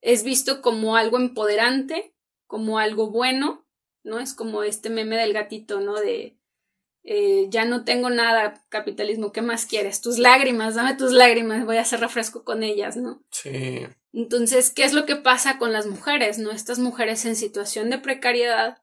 es 0.00 0.22
visto 0.22 0.62
como 0.62 0.96
algo 0.96 1.16
empoderante, 1.16 2.14
como 2.46 2.78
algo 2.78 3.10
bueno, 3.10 3.66
¿no? 4.04 4.20
Es 4.20 4.34
como 4.34 4.62
este 4.62 4.88
meme 4.88 5.16
del 5.16 5.32
gatito, 5.32 5.80
¿no? 5.80 5.94
De 5.94 6.38
eh, 7.08 7.46
ya 7.50 7.64
no 7.64 7.84
tengo 7.84 8.10
nada, 8.10 8.64
capitalismo, 8.68 9.30
¿qué 9.30 9.40
más 9.40 9.64
quieres? 9.66 10.00
Tus 10.00 10.18
lágrimas, 10.18 10.74
dame 10.74 10.96
tus 10.96 11.12
lágrimas, 11.12 11.64
voy 11.64 11.76
a 11.76 11.82
hacer 11.82 12.00
refresco 12.00 12.42
con 12.42 12.64
ellas, 12.64 12.96
¿no? 12.96 13.22
Sí. 13.30 13.86
Entonces, 14.12 14.70
¿qué 14.70 14.82
es 14.82 14.92
lo 14.92 15.06
que 15.06 15.14
pasa 15.14 15.58
con 15.58 15.72
las 15.72 15.86
mujeres, 15.86 16.38
¿no? 16.38 16.50
Estas 16.50 16.80
mujeres 16.80 17.24
en 17.24 17.36
situación 17.36 17.90
de 17.90 17.98
precariedad, 17.98 18.82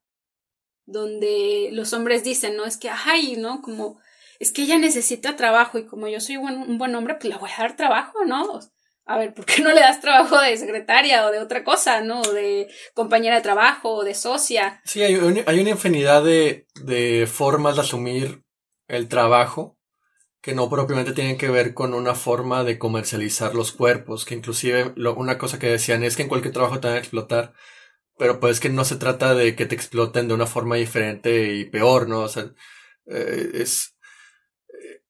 donde 0.86 1.70
los 1.72 1.94
hombres 1.94 2.24
dicen, 2.24 2.56
¿no? 2.58 2.66
Es 2.66 2.78
que, 2.78 2.90
ay, 2.90 3.36
¿no? 3.38 3.62
Como, 3.62 4.00
es 4.40 4.52
que 4.52 4.64
ella 4.64 4.78
necesita 4.78 5.36
trabajo 5.36 5.78
y 5.78 5.86
como 5.86 6.08
yo 6.08 6.20
soy 6.20 6.38
un 6.38 6.78
buen 6.78 6.96
hombre, 6.96 7.16
pues 7.16 7.34
le 7.34 7.40
voy 7.40 7.50
a 7.58 7.62
dar 7.62 7.76
trabajo, 7.76 8.26
¿no? 8.26 8.60
a 9.06 9.18
ver, 9.18 9.34
¿por 9.34 9.46
qué 9.46 9.62
no 9.62 9.72
le 9.72 9.82
das 9.82 10.00
trabajo 10.00 10.40
de 10.40 10.56
secretaria 10.58 11.26
o 11.26 11.32
de 11.32 11.40
otra 11.40 11.64
cosa, 11.64 12.02
¿no? 12.02 12.22
De 12.22 12.70
compañera 12.94 13.36
de 13.36 13.42
trabajo 13.42 13.96
o 13.96 14.04
de 14.04 14.16
socia. 14.16 14.82
Sí, 14.86 15.02
hay, 15.02 15.16
hay 15.46 15.60
una 15.60 15.70
infinidad 15.70 16.24
de, 16.24 16.68
de 16.84 17.28
formas 17.28 17.76
de 17.76 17.82
asumir 17.82 18.44
el 18.88 19.08
trabajo 19.10 19.78
que 20.42 20.54
no 20.54 20.70
propiamente 20.70 21.14
tienen 21.14 21.38
que 21.38 21.50
ver 21.50 21.74
con 21.74 21.94
una 21.94 22.16
forma 22.16 22.66
de 22.66 22.78
comercializar 22.78 23.56
los 23.56 23.72
cuerpos, 23.72 24.26
que 24.26 24.36
inclusive 24.36 24.94
una 24.98 25.38
cosa 25.38 25.58
que 25.58 25.68
decían 25.68 26.04
es 26.04 26.18
que 26.18 26.24
en 26.24 26.28
cualquier 26.28 26.54
trabajo 26.54 26.82
te 26.82 26.88
van 26.88 26.98
a 26.98 27.00
explotar, 27.00 27.54
pero 28.18 28.40
pues 28.40 28.60
que 28.60 28.70
no 28.70 28.86
se 28.86 28.98
trata 28.98 29.34
de 29.34 29.56
que 29.56 29.66
te 29.66 29.76
exploten 29.76 30.28
de 30.28 30.34
una 30.34 30.46
forma 30.46 30.76
diferente 30.76 31.54
y 31.54 31.66
peor, 31.66 32.08
¿no? 32.08 32.22
O 32.22 32.30
sea, 32.30 32.52
eh, 33.08 33.52
es... 33.56 33.96
Eh, 34.68 35.02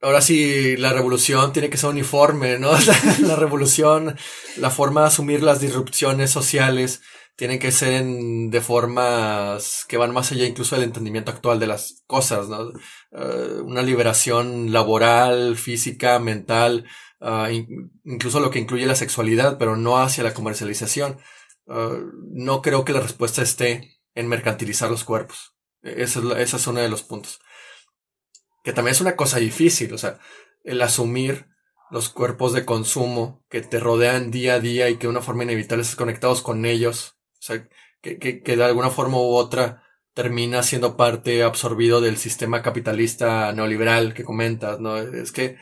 ahora 0.00 0.20
sí, 0.20 0.76
la 0.76 0.92
revolución 0.92 1.52
tiene 1.52 1.70
que 1.70 1.76
ser 1.76 1.90
uniforme, 1.90 2.58
¿no? 2.58 2.72
La, 3.20 3.36
revolución, 3.36 4.16
la 4.56 4.70
forma 4.70 5.02
de 5.02 5.08
asumir 5.08 5.42
las 5.42 5.60
disrupciones 5.60 6.30
sociales 6.30 7.02
tiene 7.36 7.60
que 7.60 7.70
ser 7.70 8.04
de 8.04 8.60
formas 8.60 9.84
que 9.88 9.96
van 9.96 10.12
más 10.12 10.32
allá 10.32 10.44
incluso 10.44 10.74
del 10.74 10.84
entendimiento 10.84 11.30
actual 11.30 11.60
de 11.60 11.68
las 11.68 12.02
cosas, 12.06 12.48
¿no? 12.48 12.72
Eh, 13.12 13.60
una 13.62 13.82
liberación 13.82 14.72
laboral, 14.72 15.56
física, 15.56 16.18
mental, 16.18 16.84
ah, 17.20 17.48
incluso 18.04 18.40
lo 18.40 18.50
que 18.50 18.58
incluye 18.58 18.86
la 18.86 18.96
sexualidad, 18.96 19.56
pero 19.56 19.76
no 19.76 19.98
hacia 19.98 20.24
la 20.24 20.34
comercialización. 20.34 21.18
Ah, 21.68 21.98
no 22.32 22.62
creo 22.62 22.84
que 22.84 22.92
la 22.92 23.00
respuesta 23.00 23.42
esté 23.42 23.98
en 24.14 24.28
mercantilizar 24.28 24.90
los 24.90 25.04
cuerpos. 25.04 25.54
Ese 25.82 26.20
es, 26.40 26.54
es 26.54 26.66
uno 26.66 26.80
de 26.80 26.88
los 26.88 27.02
puntos 27.02 27.40
que 28.68 28.74
también 28.74 28.92
es 28.92 29.00
una 29.00 29.16
cosa 29.16 29.38
difícil, 29.38 29.94
o 29.94 29.98
sea, 29.98 30.18
el 30.62 30.82
asumir 30.82 31.46
los 31.90 32.10
cuerpos 32.10 32.52
de 32.52 32.66
consumo 32.66 33.42
que 33.48 33.62
te 33.62 33.80
rodean 33.80 34.30
día 34.30 34.54
a 34.54 34.60
día 34.60 34.90
y 34.90 34.96
que 34.96 35.06
de 35.06 35.08
una 35.08 35.22
forma 35.22 35.44
inevitable 35.44 35.80
estás 35.80 35.96
conectados 35.96 36.42
con 36.42 36.66
ellos, 36.66 37.16
o 37.32 37.42
sea, 37.42 37.66
que, 38.02 38.18
que, 38.18 38.56
de 38.56 38.64
alguna 38.64 38.90
forma 38.90 39.16
u 39.16 39.34
otra 39.34 39.84
termina 40.12 40.62
siendo 40.62 40.98
parte 40.98 41.42
absorbido 41.42 42.02
del 42.02 42.18
sistema 42.18 42.60
capitalista 42.60 43.52
neoliberal 43.54 44.12
que 44.12 44.24
comentas, 44.24 44.80
¿no? 44.80 44.98
Es 44.98 45.32
que, 45.32 45.56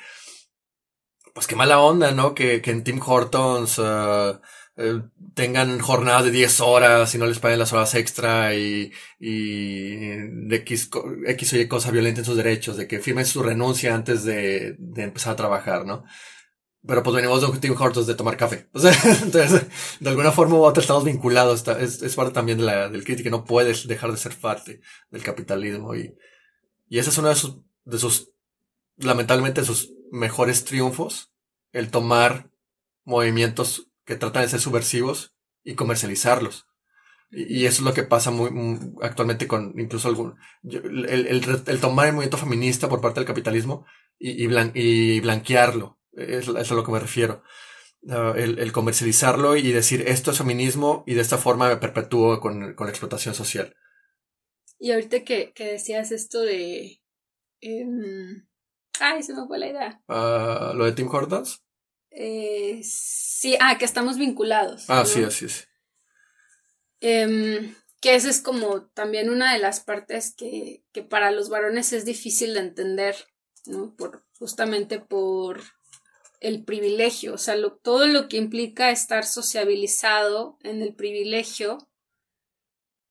pues 1.33 1.47
qué 1.47 1.55
mala 1.55 1.79
onda, 1.79 2.11
¿no? 2.11 2.35
Que, 2.35 2.61
que 2.61 2.73
en 2.73 2.83
Tim 2.83 3.01
Hortons 3.07 3.79
uh, 3.79 4.41
eh, 4.77 5.03
tengan 5.35 5.79
jornadas 5.79 6.25
de 6.25 6.31
10 6.31 6.61
horas 6.61 7.15
y 7.15 7.19
no 7.19 7.27
les 7.27 7.39
paguen 7.39 7.59
las 7.59 7.73
horas 7.73 7.95
extra 7.95 8.55
y, 8.55 8.93
y 9.19 9.97
de 9.97 10.57
X, 10.57 10.91
X 11.27 11.53
o 11.53 11.57
Y 11.57 11.69
cosa 11.69 11.91
violenta 11.91 12.21
en 12.21 12.27
sus 12.27 12.37
derechos, 12.37 12.77
de 12.77 12.87
que 12.87 13.01
firmen 13.01 13.25
su 13.25 13.43
renuncia 13.43 13.95
antes 13.95 14.25
de, 14.25 14.77
de 14.79 15.03
empezar 15.03 15.33
a 15.33 15.37
trabajar, 15.37 15.87
¿no? 15.87 16.05
Pero 16.87 17.03
pues 17.03 17.17
venimos 17.17 17.41
de 17.41 17.71
un 17.71 17.77
Hortons 17.77 18.07
de 18.07 18.15
tomar 18.15 18.37
café. 18.37 18.69
O 18.73 18.79
sea, 18.79 18.93
entonces, 19.23 19.67
de 19.99 20.09
alguna 20.09 20.31
forma 20.31 20.57
u 20.57 20.63
otra 20.63 20.81
estamos 20.81 21.05
vinculados. 21.05 21.67
es, 21.69 22.03
es 22.03 22.15
parte 22.15 22.33
también 22.33 22.59
de 22.59 22.65
la, 22.65 22.89
del 22.89 23.05
crítico. 23.05 23.29
No 23.31 23.45
puedes 23.45 23.89
dejar 23.89 24.13
de 24.13 24.17
ser 24.17 24.37
parte 24.37 24.81
del 25.11 25.23
capitalismo. 25.23 25.97
Y, 25.97 26.15
y 26.89 26.99
ese 26.99 27.11
es 27.11 27.19
uno 27.19 27.29
de 27.29 27.35
sus, 27.35 27.57
de 27.85 27.99
sus, 27.99 28.31
lamentablemente, 28.99 29.65
sus 29.65 29.93
mejores 30.13 30.65
triunfos. 30.65 31.33
El 31.73 31.91
tomar 31.91 32.51
movimientos 33.05 33.89
que 34.07 34.17
tratan 34.17 34.43
de 34.43 34.49
ser 34.49 34.61
subversivos 34.61 35.35
y 35.65 35.75
comercializarlos. 35.75 36.67
Y, 37.31 37.67
eso 37.67 37.83
es 37.83 37.85
lo 37.85 37.93
que 37.93 38.05
pasa 38.05 38.31
muy, 38.31 38.51
actualmente 39.03 39.49
con 39.49 39.79
incluso 39.79 40.09
algún... 40.09 40.37
el, 40.63 41.27
el, 41.27 41.81
tomar 41.81 42.07
el 42.07 42.13
movimiento 42.13 42.39
feminista 42.39 42.89
por 42.89 43.01
parte 43.01 43.21
del 43.21 43.27
capitalismo 43.27 43.85
y, 44.19 44.45
y, 44.45 45.21
blanquearlo. 45.21 45.99
Es, 46.13 46.49
es, 46.49 46.73
a 46.73 46.75
lo 46.75 46.85
que 46.85 46.93
me 46.93 47.01
refiero. 47.01 47.43
Ah, 48.09 48.35
el, 48.37 48.71
comercializarlo 48.73 49.57
y 49.57 49.73
decir 49.73 50.05
esto 50.07 50.31
es 50.31 50.39
feminismo 50.39 51.03
y 51.07 51.15
de 51.15 51.23
esta 51.23 51.39
forma 51.39 51.69
me 51.69 51.77
perpetúo 51.77 52.41
con, 52.41 52.75
con 52.75 52.87
la 52.87 52.93
explotación 52.93 53.35
social. 53.35 53.75
Y 54.79 54.93
ahorita 54.93 55.25
que, 55.25 55.53
que 55.53 55.73
decías 55.73 56.13
esto 56.13 56.43
de... 56.43 57.01
Em, 57.61 58.47
ay, 59.01 59.23
se 59.23 59.35
me 59.35 59.47
fue 59.47 59.59
la 59.59 59.69
idea. 59.69 60.03
Uh, 60.09 60.77
¿Lo 60.77 60.85
de 60.85 60.93
Tim 60.93 61.09
Hortons? 61.09 61.66
Eh, 62.19 62.81
sí, 62.83 63.59
ah, 63.61 63.77
que 63.77 63.85
estamos 63.85 64.17
vinculados. 64.17 64.87
Ah, 64.89 65.05
sí, 65.05 65.23
así 65.23 65.45
es. 65.45 65.69
Em, 67.01 67.75
que 68.01 68.15
esa 68.15 68.31
es 68.31 68.41
como 68.41 68.87
también 68.87 69.29
una 69.29 69.53
de 69.53 69.59
las 69.59 69.81
partes 69.81 70.35
que, 70.35 70.83
que 70.93 71.03
para 71.03 71.31
los 71.31 71.51
varones 71.51 71.93
es 71.93 72.07
difícil 72.07 72.55
de 72.55 72.61
entender, 72.61 73.17
¿no? 73.67 73.95
Por, 73.97 74.25
justamente 74.39 74.99
por 74.99 75.63
el 76.41 76.65
privilegio, 76.65 77.35
o 77.35 77.39
sea, 77.39 77.57
todo 77.83 78.07
lo 78.07 78.29
que 78.29 78.39
implica 78.39 78.91
estar 78.91 79.27
sociabilizado 79.27 80.59
en 80.63 80.81
el 80.81 80.95
privilegio 80.95 81.87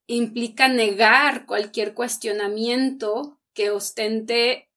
implica 0.07 0.67
negar 0.67 1.45
cualquier 1.45 1.93
cuestionamiento 1.93 3.39
que 3.53 3.69
ostente 3.69 4.69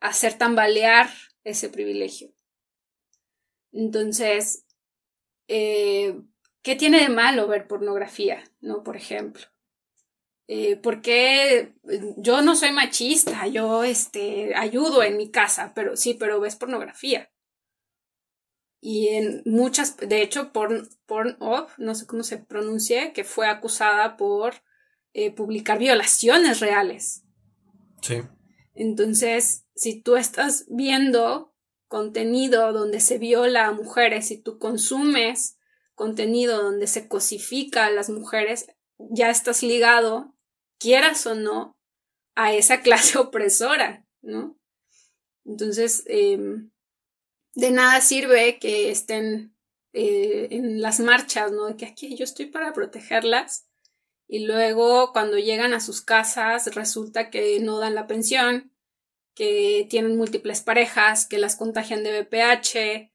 hacer 0.00 0.36
tambalear 0.36 1.10
ese 1.44 1.68
privilegio. 1.70 2.34
Entonces, 3.72 4.66
eh, 5.48 6.20
¿qué 6.62 6.76
tiene 6.76 7.00
de 7.00 7.08
malo 7.08 7.48
ver 7.48 7.66
pornografía? 7.66 8.44
¿No? 8.60 8.82
Por 8.82 8.96
ejemplo. 8.96 9.46
Eh, 10.48 10.76
porque 10.76 11.74
yo 12.18 12.42
no 12.42 12.56
soy 12.56 12.72
machista, 12.72 13.46
yo 13.46 13.84
este, 13.84 14.54
ayudo 14.54 15.02
en 15.02 15.16
mi 15.16 15.30
casa, 15.30 15.72
pero 15.74 15.96
sí, 15.96 16.14
pero 16.14 16.40
ves 16.40 16.56
pornografía. 16.56 17.30
Y 18.80 19.08
en 19.08 19.42
muchas, 19.46 19.96
de 19.96 20.22
hecho, 20.22 20.52
Porn, 20.52 20.88
no 21.78 21.94
sé 21.94 22.06
cómo 22.06 22.24
se 22.24 22.38
pronuncia, 22.38 23.12
que 23.12 23.22
fue 23.22 23.46
acusada 23.46 24.16
por 24.16 24.54
eh, 25.14 25.30
publicar 25.30 25.78
violaciones 25.78 26.58
reales. 26.58 27.22
Sí. 28.02 28.22
Entonces, 28.74 29.66
si 29.76 30.02
tú 30.02 30.16
estás 30.16 30.66
viendo 30.68 31.51
contenido 31.92 32.72
donde 32.72 33.00
se 33.00 33.18
viola 33.18 33.66
a 33.66 33.72
mujeres 33.72 34.30
y 34.30 34.38
tú 34.38 34.58
consumes 34.58 35.58
contenido 35.94 36.62
donde 36.62 36.86
se 36.86 37.06
cosifica 37.06 37.84
a 37.84 37.90
las 37.90 38.08
mujeres, 38.08 38.66
ya 38.96 39.28
estás 39.28 39.62
ligado, 39.62 40.34
quieras 40.78 41.26
o 41.26 41.34
no, 41.34 41.76
a 42.34 42.54
esa 42.54 42.80
clase 42.86 43.18
opresora, 43.18 44.06
¿no? 44.22 44.58
Entonces, 45.44 46.02
em, 46.06 46.70
de 47.54 47.70
nada 47.70 48.00
sirve 48.00 48.58
que 48.58 48.90
estén 48.90 49.54
eh, 49.92 50.48
en 50.50 50.80
las 50.80 50.98
marchas, 50.98 51.52
¿no? 51.52 51.76
Que 51.76 51.84
aquí 51.84 52.16
yo 52.16 52.24
estoy 52.24 52.46
para 52.46 52.72
protegerlas 52.72 53.68
y 54.26 54.46
luego 54.46 55.12
cuando 55.12 55.36
llegan 55.36 55.74
a 55.74 55.80
sus 55.80 56.00
casas 56.00 56.74
resulta 56.74 57.28
que 57.28 57.60
no 57.60 57.80
dan 57.80 57.94
la 57.94 58.06
pensión, 58.06 58.71
que 59.34 59.86
tienen 59.88 60.16
múltiples 60.16 60.60
parejas, 60.60 61.26
que 61.26 61.38
las 61.38 61.56
contagian 61.56 62.04
de 62.04 62.20
VPH, 62.20 63.12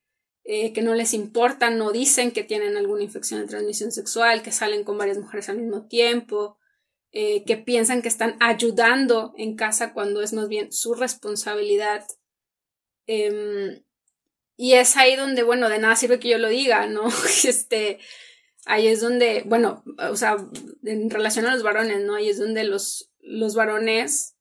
eh, 0.50 0.72
que 0.72 0.82
no 0.82 0.94
les 0.94 1.12
importa, 1.12 1.70
no 1.70 1.92
dicen 1.92 2.30
que 2.30 2.42
tienen 2.42 2.76
alguna 2.76 3.02
infección 3.02 3.40
de 3.40 3.48
transmisión 3.48 3.92
sexual, 3.92 4.42
que 4.42 4.50
salen 4.50 4.82
con 4.82 4.96
varias 4.96 5.18
mujeres 5.18 5.48
al 5.48 5.58
mismo 5.58 5.86
tiempo, 5.86 6.58
eh, 7.12 7.44
que 7.44 7.58
piensan 7.58 8.00
que 8.00 8.08
están 8.08 8.36
ayudando 8.40 9.34
en 9.36 9.56
casa 9.56 9.92
cuando 9.92 10.22
es 10.22 10.32
más 10.32 10.48
bien 10.48 10.72
su 10.72 10.94
responsabilidad. 10.94 12.06
Em, 13.06 13.84
y 14.56 14.72
es 14.72 14.96
ahí 14.96 15.16
donde, 15.16 15.42
bueno, 15.42 15.68
de 15.68 15.78
nada 15.78 15.96
sirve 15.96 16.18
que 16.18 16.30
yo 16.30 16.38
lo 16.38 16.48
diga, 16.48 16.86
¿no? 16.86 17.08
este, 17.44 17.98
ahí 18.64 18.86
es 18.88 19.00
donde, 19.00 19.42
bueno, 19.44 19.84
o 20.10 20.16
sea, 20.16 20.36
en 20.82 21.10
relación 21.10 21.44
a 21.46 21.54
los 21.54 21.62
varones, 21.62 22.04
¿no? 22.04 22.14
Ahí 22.14 22.30
es 22.30 22.38
donde 22.38 22.64
los, 22.64 23.12
los 23.20 23.54
varones 23.54 24.37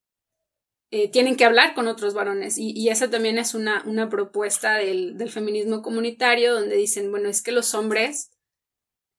eh, 0.90 1.10
tienen 1.12 1.36
que 1.36 1.46
hablar 1.46 1.74
con 1.74 1.88
otros 1.88 2.14
varones. 2.14 2.58
Y, 2.58 2.72
y 2.72 2.90
esa 2.90 3.10
también 3.10 3.38
es 3.38 3.54
una, 3.54 3.84
una 3.86 4.10
propuesta 4.10 4.76
del, 4.76 5.18
del, 5.18 5.30
feminismo 5.30 5.82
comunitario, 5.82 6.54
donde 6.54 6.78
dicen, 6.78 7.12
bueno, 7.12 7.28
es 7.30 7.42
que 7.42 7.52
los 7.52 7.74
hombres 7.76 8.32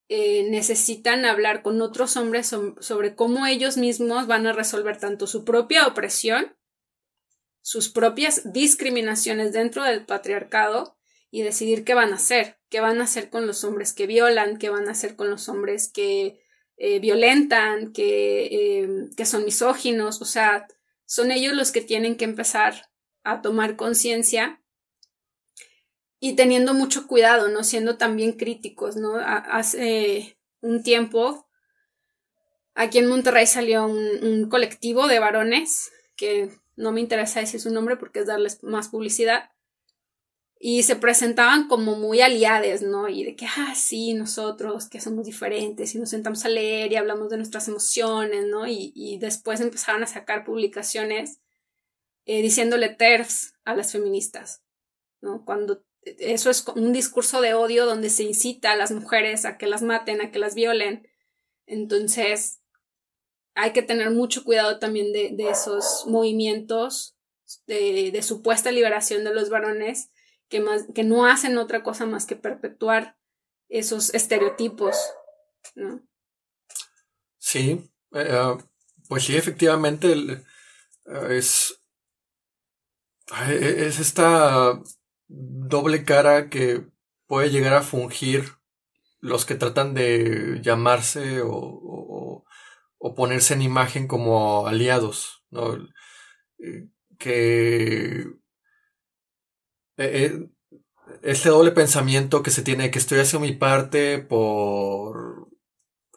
eh, 0.09 0.49
necesitan 0.49 1.27
hablar 1.27 1.63
con 1.63 1.83
otros 1.83 2.17
hombres 2.17 2.55
sobre 2.81 3.15
cómo 3.15 3.47
ellos 3.47 3.77
mismos 3.77 4.27
van 4.27 4.47
a 4.47 4.55
resolver 4.55 4.97
tanto 4.97 5.27
su 5.27 5.45
propia 5.45 5.87
opresión, 5.87 6.57
sus 7.61 7.91
propias 7.91 8.51
discriminaciones 8.51 9.53
dentro 9.53 9.85
del 9.85 10.07
patriarcado 10.07 10.97
y 11.31 11.43
decidir 11.43 11.85
qué 11.85 11.93
van 11.93 12.13
a 12.13 12.17
hacer, 12.17 12.59
qué 12.71 12.81
van 12.81 13.03
a 13.03 13.05
hacer 13.05 13.29
con 13.29 13.47
los 13.47 13.65
hombres 13.65 13.93
que 13.93 14.07
violan, 14.07 14.57
qué 14.57 14.71
van 14.71 14.89
a 14.89 14.93
hacer 14.93 15.15
con 15.15 15.29
los 15.29 15.51
hombres 15.51 15.93
que 15.93 16.41
eh, 16.79 17.01
violentan, 17.01 17.93
que, 17.93 19.11
que 19.15 19.27
son 19.27 19.45
misóginos, 19.45 20.23
o 20.23 20.25
sea, 20.25 20.67
son 21.09 21.31
ellos 21.33 21.55
los 21.55 21.73
que 21.73 21.81
tienen 21.81 22.17
que 22.17 22.27
empezar 22.27 22.91
a 23.25 23.41
tomar 23.41 23.77
conciencia 23.77 24.63
y 26.21 26.37
teniendo 26.37 26.75
mucho 26.75 27.07
cuidado, 27.07 27.49
¿no? 27.49 27.65
Siendo 27.65 27.97
también 27.97 28.35
críticos, 28.35 28.97
¿no? 28.97 29.15
Hace 29.17 30.39
un 30.61 30.83
tiempo 30.83 31.49
aquí 32.75 32.99
en 32.99 33.07
Monterrey 33.07 33.47
salió 33.47 33.87
un, 33.87 34.51
colectivo 34.51 35.09
de 35.09 35.19
varones, 35.19 35.91
que 36.15 36.51
no 36.77 36.93
me 36.93 37.01
interesa 37.01 37.41
decir 37.41 37.61
su 37.61 37.73
nombre 37.73 37.97
porque 37.97 38.21
es 38.21 38.27
darles 38.27 38.63
más 38.63 38.89
publicidad, 38.89 39.51
y 40.61 40.83
se 40.83 40.97
presentaban 40.97 41.69
como 41.69 41.97
muy 41.97 42.21
aliades, 42.21 42.83
¿no? 42.83 43.09
Y 43.09 43.25
de 43.25 43.37
que, 43.37 43.47
ah, 43.47 43.75
sí, 43.77 44.15
nosotros 44.15 44.89
que 44.89 45.01
somos 45.01 45.25
diferentes 45.25 45.95
y 45.95 45.99
nos 45.99 46.11
sentamos 46.11 46.45
a 46.45 46.49
leer 46.49 46.93
y 46.93 46.97
hablamos 46.97 47.31
de 47.31 47.37
nuestras 47.37 47.69
emociones, 47.69 48.47
¿no? 48.47 48.67
Y, 48.67 49.19
después 49.21 49.61
empezaron 49.61 50.03
a 50.03 50.07
sacar 50.07 50.45
publicaciones 50.45 51.41
eh, 52.27 52.43
diciéndole 52.43 52.89
TERFs 52.89 53.55
a 53.65 53.75
las 53.75 53.93
feministas, 53.93 54.63
¿no? 55.21 55.45
Cuando 55.45 55.85
eso 56.03 56.51
es 56.51 56.67
un 56.69 56.93
discurso 56.93 57.41
de 57.41 57.55
odio 57.55 57.87
donde 57.87 58.11
se 58.11 58.25
incita 58.25 58.73
a 58.73 58.77
las 58.77 58.91
mujeres 58.91 59.45
a 59.45 59.59
que 59.59 59.67
las 59.67 59.83
maten, 59.83 60.21
a 60.21 60.31
que 60.31 60.39
las 60.39 60.55
violen. 60.55 61.09
Entonces, 61.67 62.61
hay 63.55 63.73
que 63.73 63.83
tener 63.83 64.11
mucho 64.11 64.45
cuidado 64.45 64.79
también 64.79 65.13
de, 65.13 65.51
esos 65.51 66.05
movimientos 66.07 67.17
de, 67.67 68.19
supuesta 68.23 68.73
liberación 68.73 69.25
de 69.25 69.35
los 69.35 69.51
varones 69.51 70.11
que, 70.49 70.61
más, 70.61 70.87
que 70.95 71.05
no 71.05 71.27
hacen 71.27 71.59
otra 71.59 71.83
cosa 71.83 72.07
más 72.07 72.27
que 72.27 72.37
perpetuar 72.37 73.17
esos 73.69 74.15
estereotipos, 74.15 74.97
¿no? 75.75 76.03
Sí, 77.39 77.91
eh, 78.13 78.29
ah, 78.31 78.59
pues 79.09 79.25
sí, 79.25 79.37
efectivamente 79.37 80.13
eh, 80.13 80.43
es, 81.31 81.81
es 83.49 83.99
esta 84.01 84.81
doble 85.29 86.05
cara 86.05 86.49
que 86.49 86.87
puede 87.27 87.51
llegar 87.51 87.75
a 87.75 87.83
fungir 87.83 88.59
los 89.21 89.45
que 89.45 89.55
tratan 89.55 89.95
de 89.95 90.61
llamarse 90.63 91.43
o, 91.43 92.45
o, 92.99 93.15
ponerse 93.15 93.55
en 93.55 93.63
imagen 93.63 94.07
como 94.07 94.67
aliados, 94.67 95.45
¿no? 95.51 95.75
Eh, 96.59 96.89
que 97.19 98.27
eh, 99.99 100.25
eh, 100.25 100.49
este 101.23 101.49
doble 101.49 101.73
pensamiento 101.73 102.43
que 102.43 102.51
se 102.51 102.63
tiene 102.63 102.91
que 102.91 102.99
estoy 102.99 103.19
haciendo 103.19 103.47
mi 103.47 103.53
parte 103.53 104.19
por 104.19 105.49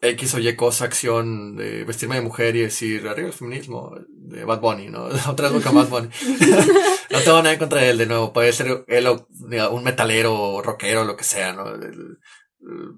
X 0.01 0.35
o 0.35 0.39
Y 0.39 0.55
cosa, 0.55 0.85
acción 0.85 1.55
de 1.55 1.83
vestirme 1.83 2.15
de 2.15 2.21
mujer 2.21 2.55
y 2.55 2.61
decir 2.61 3.07
arriba 3.07 3.27
el 3.27 3.33
feminismo 3.33 3.93
de 4.07 4.45
Bad 4.45 4.61
Bunny, 4.61 4.87
¿no? 4.89 5.05
Otra 5.29 5.49
vez 5.49 5.63
con 5.63 5.75
Bad 5.75 5.89
Bunny. 5.89 6.09
no 7.11 7.19
tengo 7.19 7.37
nada 7.37 7.53
en 7.53 7.59
contra 7.59 7.81
de 7.81 7.89
él, 7.89 7.97
de 7.97 8.05
nuevo. 8.05 8.33
Puede 8.33 8.53
ser 8.53 8.83
él 8.87 9.07
un 9.07 9.83
metalero, 9.83 10.61
rockero, 10.61 11.03
lo 11.03 11.17
que 11.17 11.23
sea, 11.23 11.53
¿no? 11.53 11.65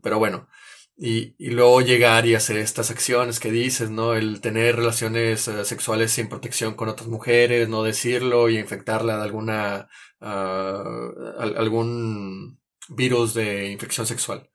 Pero 0.02 0.20
bueno. 0.20 0.48
Y, 0.96 1.36
y 1.40 1.50
luego 1.50 1.82
llegar 1.82 2.28
y 2.28 2.36
hacer 2.36 2.58
estas 2.58 2.92
acciones 2.92 3.40
que 3.40 3.50
dices, 3.50 3.90
¿no? 3.90 4.14
El 4.14 4.42
tener 4.42 4.76
relaciones 4.76 5.48
eh, 5.48 5.66
sexuales 5.66 6.12
sin 6.12 6.30
protección 6.30 6.76
con 6.76 6.88
otras 6.88 7.10
mujeres, 7.10 7.68
no 7.68 7.82
decirlo 7.82 8.48
y 8.48 8.60
infectarla 8.60 9.18
de 9.18 9.24
alguna, 9.24 9.90
uh, 10.22 11.40
algún 11.58 12.60
virus 12.90 13.34
de 13.34 13.72
infección 13.72 14.06
sexual. 14.06 14.50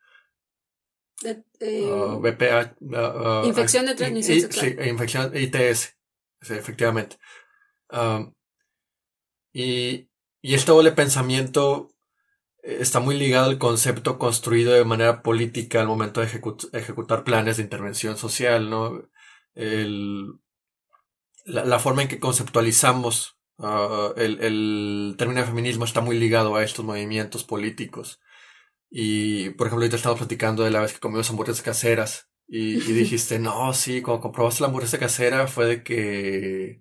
De, 1.23 1.43
eh, 1.59 1.91
infección 3.45 3.87
de 3.87 3.95
transmisión 3.97 4.41
sexual. 4.41 4.77
Sí, 4.81 4.89
infección 4.89 5.37
ITS, 5.37 5.97
efectivamente. 6.43 7.17
y, 9.53 10.09
y 10.41 10.55
este 10.55 10.71
doble 10.71 10.93
pensamiento 10.93 11.91
está 12.63 13.01
muy 13.01 13.17
ligado 13.17 13.51
al 13.51 13.59
concepto 13.59 14.19
construido 14.19 14.73
de 14.73 14.85
manera 14.85 15.23
política 15.23 15.81
al 15.81 15.87
momento 15.87 16.21
de 16.21 16.27
ejecutar 16.27 17.25
planes 17.25 17.57
de 17.57 17.63
intervención 17.63 18.17
social, 18.17 18.71
¿no? 18.71 19.09
El, 19.55 20.35
la, 21.45 21.79
forma 21.79 22.03
en 22.03 22.09
que 22.09 22.21
conceptualizamos 22.21 23.39
ah, 23.59 24.13
el, 24.17 24.41
el, 24.41 25.15
término 25.19 25.41
de 25.41 25.47
feminismo 25.47 25.85
está 25.85 26.01
muy 26.01 26.19
ligado 26.19 26.57
a 26.57 26.65
estos 26.65 26.85
movimientos 26.85 27.45
políticos. 27.45 28.21
Y, 28.91 29.51
por 29.51 29.67
ejemplo, 29.67 29.85
ahorita 29.85 29.97
estamos 29.97 30.19
platicando 30.19 30.63
de 30.65 30.71
la 30.71 30.81
vez 30.81 30.93
que 30.93 31.01
comimos 31.01 31.29
hamburguesas 31.31 31.63
caseras 31.63 32.31
y, 32.47 32.77
y 32.77 32.93
dijiste, 32.93 33.39
no, 33.39 33.73
sí, 33.75 34.03
cuando 34.03 34.23
comprobaste 34.23 34.63
la 34.63 34.69
hamburguesa 34.69 34.99
casera 34.99 35.47
fue 35.49 35.67
de 35.67 35.83
que 35.83 36.81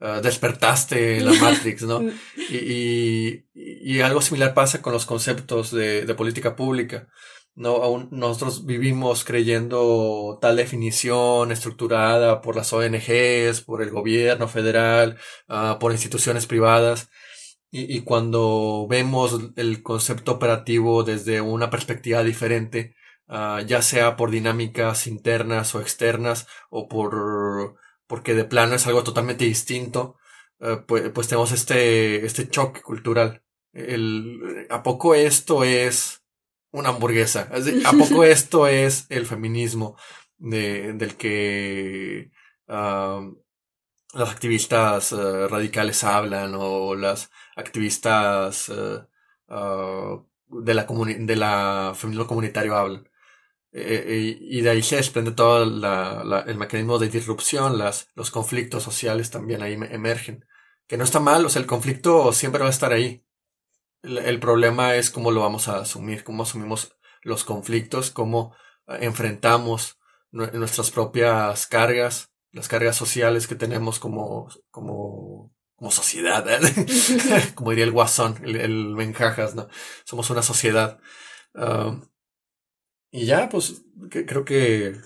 uh, 0.00 0.20
despertaste 0.22 1.20
la 1.20 1.32
Matrix, 1.32 1.82
¿no? 1.82 2.00
Y, 2.48 2.56
y, 2.56 3.44
y, 3.54 4.00
algo 4.00 4.22
similar 4.22 4.54
pasa 4.54 4.80
con 4.80 4.92
los 4.92 5.06
conceptos 5.06 5.72
de, 5.72 6.06
de 6.06 6.14
política 6.14 6.54
pública. 6.54 7.08
No, 7.56 7.76
aún 7.82 8.08
nosotros 8.12 8.66
vivimos 8.66 9.24
creyendo 9.24 10.38
tal 10.42 10.56
definición 10.56 11.50
estructurada 11.52 12.42
por 12.42 12.54
las 12.54 12.72
ONGs, 12.72 13.62
por 13.62 13.82
el 13.82 13.90
gobierno 13.90 14.46
federal, 14.46 15.18
uh, 15.48 15.78
por 15.78 15.92
instituciones 15.92 16.46
privadas. 16.46 17.08
Y, 17.70 17.96
y, 17.96 18.02
cuando 18.02 18.86
vemos 18.88 19.40
el 19.56 19.82
concepto 19.82 20.32
operativo 20.32 21.02
desde 21.02 21.40
una 21.40 21.70
perspectiva 21.70 22.22
diferente, 22.22 22.94
uh, 23.28 23.60
ya 23.66 23.82
sea 23.82 24.16
por 24.16 24.30
dinámicas 24.30 25.06
internas 25.06 25.74
o 25.74 25.80
externas 25.80 26.46
o 26.70 26.88
por 26.88 27.76
porque 28.06 28.34
de 28.34 28.44
plano 28.44 28.74
es 28.74 28.86
algo 28.86 29.04
totalmente 29.04 29.44
distinto, 29.44 30.16
uh, 30.60 30.84
pues, 30.86 31.10
pues, 31.10 31.28
tenemos 31.28 31.52
este, 31.52 32.24
este 32.24 32.48
choque 32.48 32.82
cultural. 32.82 33.42
El, 33.72 34.66
¿A 34.70 34.82
poco 34.82 35.14
esto 35.14 35.64
es 35.64 36.22
una 36.70 36.90
hamburguesa? 36.90 37.50
¿A 37.84 37.92
poco 37.92 38.24
esto 38.24 38.66
es 38.66 39.06
el 39.10 39.26
feminismo 39.26 39.96
de, 40.38 40.92
del 40.94 41.16
que 41.16 42.30
uh, 42.68 43.36
las 44.14 44.30
activistas 44.30 45.12
uh, 45.12 45.48
radicales 45.48 46.04
hablan 46.04 46.54
o 46.56 46.94
las 46.94 47.30
activistas 47.56 48.68
de 48.68 50.74
la, 50.74 50.86
de 50.86 51.36
la 51.36 51.92
feminismo 51.94 52.26
comunitario 52.26 52.76
hablan? 52.76 53.08
Eh, 53.72 54.04
eh, 54.06 54.38
y 54.40 54.60
de 54.62 54.70
ahí 54.70 54.82
se 54.82 54.96
desprende 54.96 55.32
todo 55.32 55.62
el 55.62 56.56
mecanismo 56.56 56.98
de 56.98 57.08
disrupción, 57.08 57.78
las, 57.78 58.08
los 58.14 58.30
conflictos 58.30 58.82
sociales 58.82 59.30
también 59.30 59.62
ahí 59.62 59.74
emergen. 59.74 60.44
Que 60.86 60.96
no 60.96 61.04
está 61.04 61.20
mal, 61.20 61.44
o 61.44 61.48
sea, 61.48 61.60
el 61.60 61.66
conflicto 61.66 62.32
siempre 62.32 62.60
va 62.62 62.68
a 62.68 62.70
estar 62.70 62.92
ahí. 62.92 63.24
El, 64.02 64.38
problema 64.40 64.94
es 64.94 65.10
cómo 65.10 65.30
lo 65.30 65.40
vamos 65.40 65.68
a 65.68 65.80
asumir, 65.80 66.22
cómo 66.22 66.44
asumimos 66.44 66.96
los 67.22 67.44
conflictos, 67.44 68.10
cómo 68.10 68.54
eh, 68.86 68.98
enfrentamos 69.00 69.98
nuestras 70.30 70.90
propias 70.90 71.66
cargas, 71.66 72.30
las 72.52 72.68
cargas 72.68 72.96
sociales 72.96 73.46
que 73.46 73.54
tenemos 73.56 73.98
como, 73.98 74.48
como, 74.70 75.52
como 75.74 75.90
sociedad, 75.90 76.46
como 77.54 77.70
diría 77.70 77.84
el 77.84 77.92
guasón, 77.92 78.36
el, 78.44 78.56
el 78.56 78.94
Benjajas, 78.94 79.54
¿no? 79.54 79.68
Somos 80.04 80.30
una 80.30 80.42
sociedad. 80.42 81.00
Ah, 81.54 81.98
y 83.16 83.24
ya, 83.24 83.48
pues 83.48 83.82
creo 84.10 84.44
que 84.44 85.00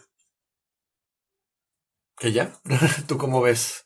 que 2.18 2.32
ya. 2.32 2.60
¿Tú 3.08 3.16
cómo 3.16 3.40
ves, 3.40 3.84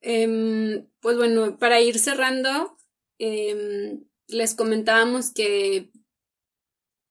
em, 0.00 0.86
pues 1.00 1.16
bueno, 1.16 1.58
para 1.58 1.80
ir 1.80 1.98
cerrando, 1.98 2.76
em, 3.18 4.04
les 4.26 4.54
comentábamos 4.54 5.32
que 5.32 5.90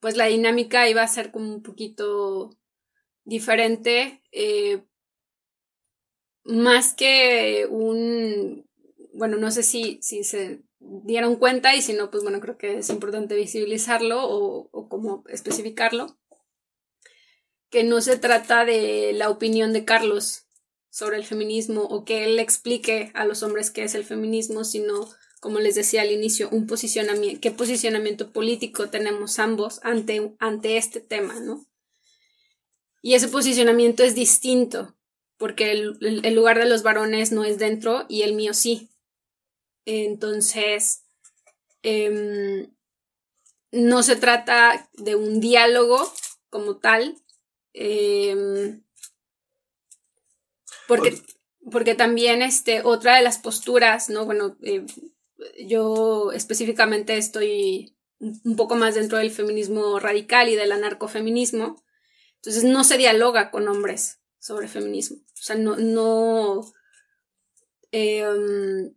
pues 0.02 0.16
la 0.18 0.26
dinámica 0.26 0.90
iba 0.90 1.04
a 1.04 1.08
ser 1.08 1.32
como 1.32 1.54
un 1.54 1.64
poquito 1.64 2.52
diferente, 3.26 4.22
eh, 4.32 4.84
más 6.44 6.94
que 6.94 7.68
un, 7.70 8.66
bueno, 9.14 9.38
no 9.38 9.52
sé 9.52 9.64
si, 9.64 10.00
si 10.02 10.24
se 10.24 10.64
dieron 10.80 11.36
cuenta 11.36 11.76
y 11.76 11.82
si 11.82 11.94
no, 11.94 12.10
pues 12.10 12.24
bueno, 12.24 12.40
creo 12.40 12.58
que 12.58 12.80
es 12.80 12.90
importante 12.90 13.36
visibilizarlo 13.36 14.24
o, 14.24 14.70
o 14.72 14.90
como 14.90 15.24
especificarlo, 15.28 16.18
que 17.70 17.84
no 17.84 18.02
se 18.02 18.18
trata 18.18 18.66
de 18.66 19.12
la 19.14 19.30
opinión 19.30 19.74
de 19.74 19.86
Carlos 19.86 20.46
sobre 20.90 21.18
el 21.18 21.26
feminismo 21.26 21.84
o 21.84 22.04
que 22.04 22.26
él 22.26 22.40
explique 22.40 23.12
a 23.14 23.26
los 23.26 23.44
hombres 23.44 23.72
qué 23.72 23.84
es 23.84 23.96
el 23.96 24.04
feminismo, 24.04 24.64
sino, 24.64 25.08
como 25.40 25.60
les 25.60 25.76
decía 25.76 26.02
al 26.02 26.12
inicio, 26.12 26.50
un 26.52 26.68
posicionamiento, 26.68 27.40
qué 27.42 27.52
posicionamiento 27.52 28.32
político 28.32 28.90
tenemos 28.90 29.40
ambos 29.40 29.80
ante, 29.84 30.36
ante 30.40 30.78
este 30.78 31.00
tema, 31.00 31.40
¿no? 31.40 31.66
Y 33.02 33.14
ese 33.14 33.28
posicionamiento 33.28 34.04
es 34.04 34.16
distinto, 34.16 34.96
porque 35.38 35.72
el, 35.72 36.36
lugar 36.36 36.60
de 36.60 36.68
los 36.68 36.84
varones 36.84 37.32
no 37.32 37.46
es 37.46 37.58
dentro 37.58 38.06
y 38.10 38.24
el 38.24 38.34
mío 38.34 38.54
sí. 38.54 38.89
Entonces, 39.86 41.04
em, 41.84 42.72
no 43.72 44.04
se 44.04 44.16
trata 44.16 44.90
de 44.94 45.16
un 45.16 45.40
diálogo 45.40 46.12
como 46.50 46.78
tal, 46.78 47.16
em, 47.74 48.84
porque, 50.88 51.22
porque 51.72 51.96
también 51.96 52.42
este, 52.42 52.82
otra 52.84 53.16
de 53.18 53.22
las 53.22 53.38
posturas, 53.38 54.10
¿no? 54.10 54.26
Bueno, 54.26 54.58
eh, 54.64 54.86
yo 55.68 56.32
específicamente 56.32 57.18
estoy 57.18 57.96
un 58.20 58.56
poco 58.58 58.76
más 58.76 58.96
dentro 58.96 59.18
del 59.18 59.32
feminismo 59.32 60.00
radical 60.00 60.50
y 60.50 60.56
del 60.56 60.72
anarcofeminismo, 60.72 61.82
entonces 62.36 62.64
no 62.64 62.84
se 62.84 62.98
dialoga 62.98 63.52
con 63.52 63.68
hombres 63.68 64.20
sobre 64.40 64.68
feminismo, 64.68 65.18
o 65.18 65.42
sea, 65.42 65.56
no, 65.56 65.78
no, 65.78 66.74
em, 67.92 68.94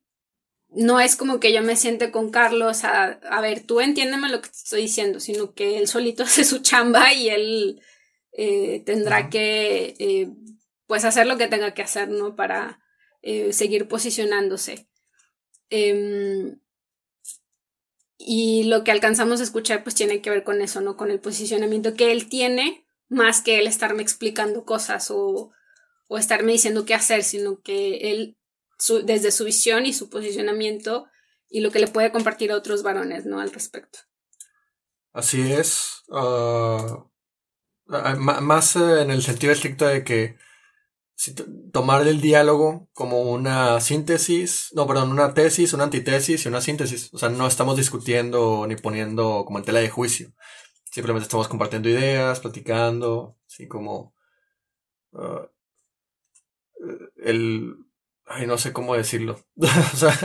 no 0.74 1.00
es 1.00 1.16
como 1.16 1.40
que 1.40 1.52
yo 1.52 1.62
me 1.62 1.76
siente 1.76 2.10
con 2.10 2.30
Carlos 2.30 2.84
a, 2.84 3.04
a 3.04 3.40
ver, 3.40 3.64
tú 3.66 3.80
entiéndeme 3.80 4.28
lo 4.28 4.40
que 4.40 4.48
te 4.48 4.56
estoy 4.56 4.82
diciendo, 4.82 5.20
sino 5.20 5.54
que 5.54 5.78
él 5.78 5.88
solito 5.88 6.22
hace 6.24 6.44
su 6.44 6.60
chamba 6.60 7.12
y 7.12 7.28
él 7.28 7.82
eh, 8.32 8.82
tendrá 8.86 9.28
que, 9.28 9.94
eh, 9.98 10.30
pues, 10.86 11.04
hacer 11.04 11.26
lo 11.26 11.36
que 11.38 11.48
tenga 11.48 11.74
que 11.74 11.82
hacer, 11.82 12.08
¿no? 12.08 12.34
Para 12.36 12.80
eh, 13.22 13.52
seguir 13.52 13.88
posicionándose. 13.88 14.88
Em, 15.70 16.58
y 18.18 18.64
lo 18.64 18.84
que 18.84 18.92
alcanzamos 18.92 19.40
a 19.40 19.44
escuchar, 19.44 19.82
pues, 19.82 19.94
tiene 19.94 20.22
que 20.22 20.30
ver 20.30 20.44
con 20.44 20.62
eso, 20.62 20.80
¿no? 20.80 20.96
Con 20.96 21.10
el 21.10 21.20
posicionamiento 21.20 21.94
que 21.94 22.12
él 22.12 22.28
tiene, 22.28 22.86
más 23.08 23.42
que 23.42 23.58
él 23.58 23.66
estarme 23.66 24.02
explicando 24.02 24.64
cosas 24.64 25.10
o, 25.10 25.50
o 26.08 26.18
estarme 26.18 26.52
diciendo 26.52 26.86
qué 26.86 26.94
hacer, 26.94 27.24
sino 27.24 27.60
que 27.60 28.12
él 28.12 28.38
desde 29.04 29.30
su 29.30 29.44
visión 29.44 29.86
y 29.86 29.92
su 29.92 30.08
posicionamiento 30.08 31.06
y 31.48 31.60
lo 31.60 31.70
que 31.70 31.78
le 31.78 31.86
puede 31.86 32.10
compartir 32.10 32.50
a 32.52 32.56
otros 32.56 32.82
varones, 32.82 33.26
¿no? 33.26 33.40
Al 33.40 33.52
respecto. 33.52 34.00
Así 35.12 35.52
es. 35.52 36.02
Ah, 36.10 37.06
ah, 37.90 38.14
más 38.16 38.76
en 38.76 39.10
el 39.10 39.22
sentido 39.22 39.52
estricto 39.52 39.86
de 39.86 40.02
que 40.02 40.36
tomar 41.72 42.06
el 42.06 42.20
diálogo 42.20 42.88
como 42.92 43.20
una 43.20 43.80
síntesis, 43.80 44.70
no, 44.74 44.86
perdón, 44.86 45.12
una 45.12 45.34
tesis, 45.34 45.72
una 45.72 45.84
antitesis 45.84 46.44
y 46.44 46.48
una 46.48 46.60
síntesis. 46.60 47.12
O 47.12 47.18
sea, 47.18 47.28
no 47.28 47.46
estamos 47.46 47.76
discutiendo 47.76 48.66
ni 48.66 48.76
poniendo 48.76 49.44
como 49.44 49.58
en 49.58 49.64
tela 49.64 49.80
de 49.80 49.90
juicio. 49.90 50.32
Simplemente 50.90 51.24
estamos 51.24 51.48
compartiendo 51.48 51.88
ideas, 51.88 52.40
platicando, 52.40 53.36
así 53.46 53.68
como 53.68 54.14
ah, 55.14 55.48
el 57.16 57.76
Ay, 58.24 58.46
no 58.46 58.58
sé 58.58 58.72
cómo 58.72 58.94
decirlo. 58.94 59.44
o 59.56 59.96
sea, 59.96 60.16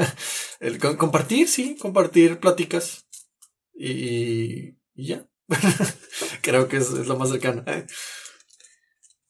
el 0.59 0.79
compartir, 0.79 1.47
sí, 1.47 1.77
compartir 1.77 2.39
pláticas. 2.39 3.05
Y, 3.73 4.75
ya. 4.95 5.27
Creo 6.41 6.67
que 6.67 6.77
es, 6.77 6.89
lo 6.89 7.17
más 7.17 7.29
cercano. 7.29 7.63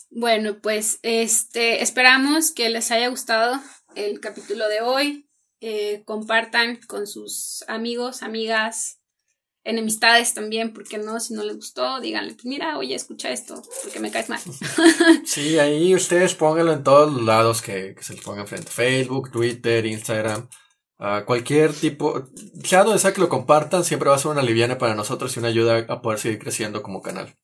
Bueno, 0.09 0.61
pues 0.61 0.99
este 1.03 1.83
esperamos 1.83 2.51
que 2.51 2.69
les 2.69 2.91
haya 2.91 3.09
gustado 3.09 3.61
el 3.95 4.19
capítulo 4.19 4.67
de 4.67 4.81
hoy. 4.81 5.29
Eh, 5.59 6.03
compartan 6.05 6.79
con 6.87 7.07
sus 7.07 7.65
amigos, 7.67 8.21
amigas, 8.21 8.99
enemistades 9.67 10.33
también, 10.33 10.73
porque 10.73 10.97
no, 10.97 11.19
si 11.19 11.33
no 11.33 11.43
les 11.43 11.57
gustó, 11.57 11.99
díganle, 11.99 12.33
pues 12.33 12.45
mira, 12.45 12.77
oye, 12.77 12.95
escucha 12.95 13.29
esto, 13.29 13.61
porque 13.83 13.99
me 13.99 14.09
caes 14.09 14.29
mal. 14.29 14.39
sí, 15.25 15.59
ahí 15.59 15.93
ustedes 15.93 16.35
pónganlo 16.35 16.71
en 16.71 16.83
todos 16.83 17.13
los 17.13 17.23
lados 17.23 17.61
que, 17.61 17.93
se 17.99 18.13
les 18.13 18.23
pongan 18.23 18.47
frente. 18.47 18.71
Facebook, 18.71 19.29
Twitter, 19.29 19.85
Instagram, 19.85 20.47
cualquier 21.25 21.73
tipo, 21.73 22.29
sea 22.63 22.85
donde 22.85 22.99
sea 22.99 23.13
que 23.13 23.21
lo 23.21 23.27
compartan, 23.27 23.83
siempre 23.83 24.09
va 24.09 24.15
a 24.15 24.19
ser 24.19 24.31
una 24.31 24.41
liviana 24.41 24.77
para 24.77 24.95
nosotros 24.95 25.35
y 25.35 25.39
una 25.39 25.49
ayuda 25.49 25.85
a 25.89 26.01
poder 26.01 26.19
seguir 26.19 26.39
creciendo 26.39 26.81
como 26.81 27.01
canal. 27.01 27.35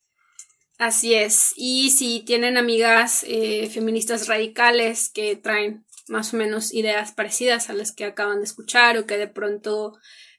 Así 0.78 1.14
es. 1.14 1.54
Y 1.58 1.92
si 1.92 2.22
tienen 2.22 2.58
amigas 2.58 3.26
eh, 3.28 3.70
feministas 3.70 4.28
radicales 4.28 5.10
que 5.14 5.36
traen 5.36 5.86
más 6.08 6.34
o 6.34 6.38
menos 6.38 6.74
ideas 6.74 7.12
parecidas 7.12 7.70
a 7.70 7.74
las 7.74 7.92
que 7.92 8.06
acaban 8.06 8.40
de 8.40 8.46
escuchar 8.46 8.98
o 8.98 9.06
que 9.06 9.18
de 9.18 9.28
pronto 9.28 9.94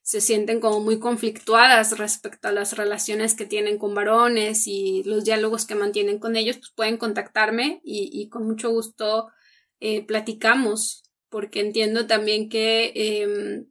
se 0.04 0.20
sienten 0.20 0.60
como 0.60 0.80
muy 0.80 0.98
conflictuadas 0.98 1.96
respecto 1.96 2.48
a 2.48 2.52
las 2.52 2.76
relaciones 2.76 3.34
que 3.34 3.46
tienen 3.46 3.78
con 3.78 3.94
varones 3.94 4.66
y 4.66 5.02
los 5.04 5.24
diálogos 5.24 5.64
que 5.64 5.74
mantienen 5.74 6.18
con 6.18 6.36
ellos, 6.36 6.58
pues 6.58 6.72
pueden 6.76 6.98
contactarme 6.98 7.80
y, 7.82 8.28
con 8.28 8.46
mucho 8.46 8.68
gusto 8.70 9.28
eh, 9.80 10.04
platicamos, 10.04 11.04
porque 11.30 11.60
entiendo 11.60 12.06
también 12.06 12.50
que 12.50 12.92
em, 12.94 13.66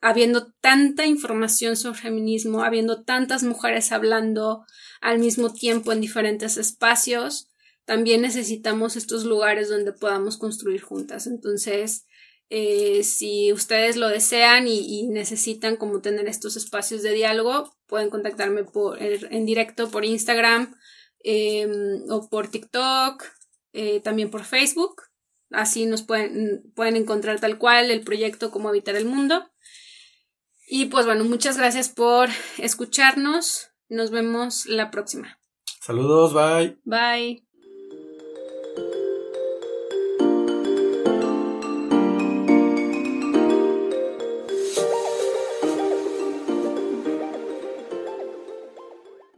habiendo 0.00 0.52
tanta 0.60 1.06
información 1.06 1.74
sobre 1.76 1.98
feminismo, 1.98 2.62
habiendo 2.62 3.02
tantas 3.02 3.42
mujeres 3.42 3.90
hablando 3.90 4.64
al 5.00 5.18
mismo 5.18 5.52
tiempo 5.52 5.90
en 5.90 6.00
diferentes 6.00 6.56
espacios, 6.56 7.48
también 7.84 8.22
necesitamos 8.22 8.94
estos 8.94 9.24
lugares 9.24 9.68
donde 9.68 9.92
podamos 9.92 10.36
construir 10.36 10.82
juntas. 10.82 11.26
Entonces, 11.26 12.06
eh, 12.48 13.02
si 13.02 13.52
ustedes 13.52 13.96
lo 13.96 14.08
desean 14.08 14.68
y, 14.68 15.08
necesitan 15.08 15.76
como 15.76 16.00
tener 16.00 16.28
estos 16.28 16.56
espacios 16.56 17.02
de 17.02 17.12
diálogo, 17.12 17.76
pueden 17.86 18.10
contactarme 18.10 18.64
por, 18.64 19.02
en 19.02 19.46
directo 19.46 19.90
por 19.90 20.04
Instagram 20.04 20.74
em, 21.24 22.04
o 22.08 22.28
por 22.28 22.48
TikTok, 22.48 23.24
eh, 23.72 24.00
también 24.00 24.30
por 24.30 24.44
Facebook. 24.44 25.02
Así 25.50 25.86
nos 25.86 26.02
pueden, 26.02 26.72
pueden 26.74 26.96
encontrar 26.96 27.40
tal 27.40 27.58
cual 27.58 27.90
el 27.90 28.02
proyecto 28.02 28.50
como 28.50 28.68
Habitar 28.68 28.96
el 28.96 29.06
Mundo. 29.06 29.48
Y 30.68 30.86
pues 30.86 31.06
bueno, 31.06 31.24
muchas 31.24 31.56
gracias 31.56 31.88
por 31.88 32.28
escucharnos. 32.58 33.68
Nos 33.88 34.10
vemos 34.10 34.66
la 34.66 34.90
próxima. 34.90 35.38
Saludos, 35.80 36.34
bye. 36.34 36.78
Bye. 36.84 37.45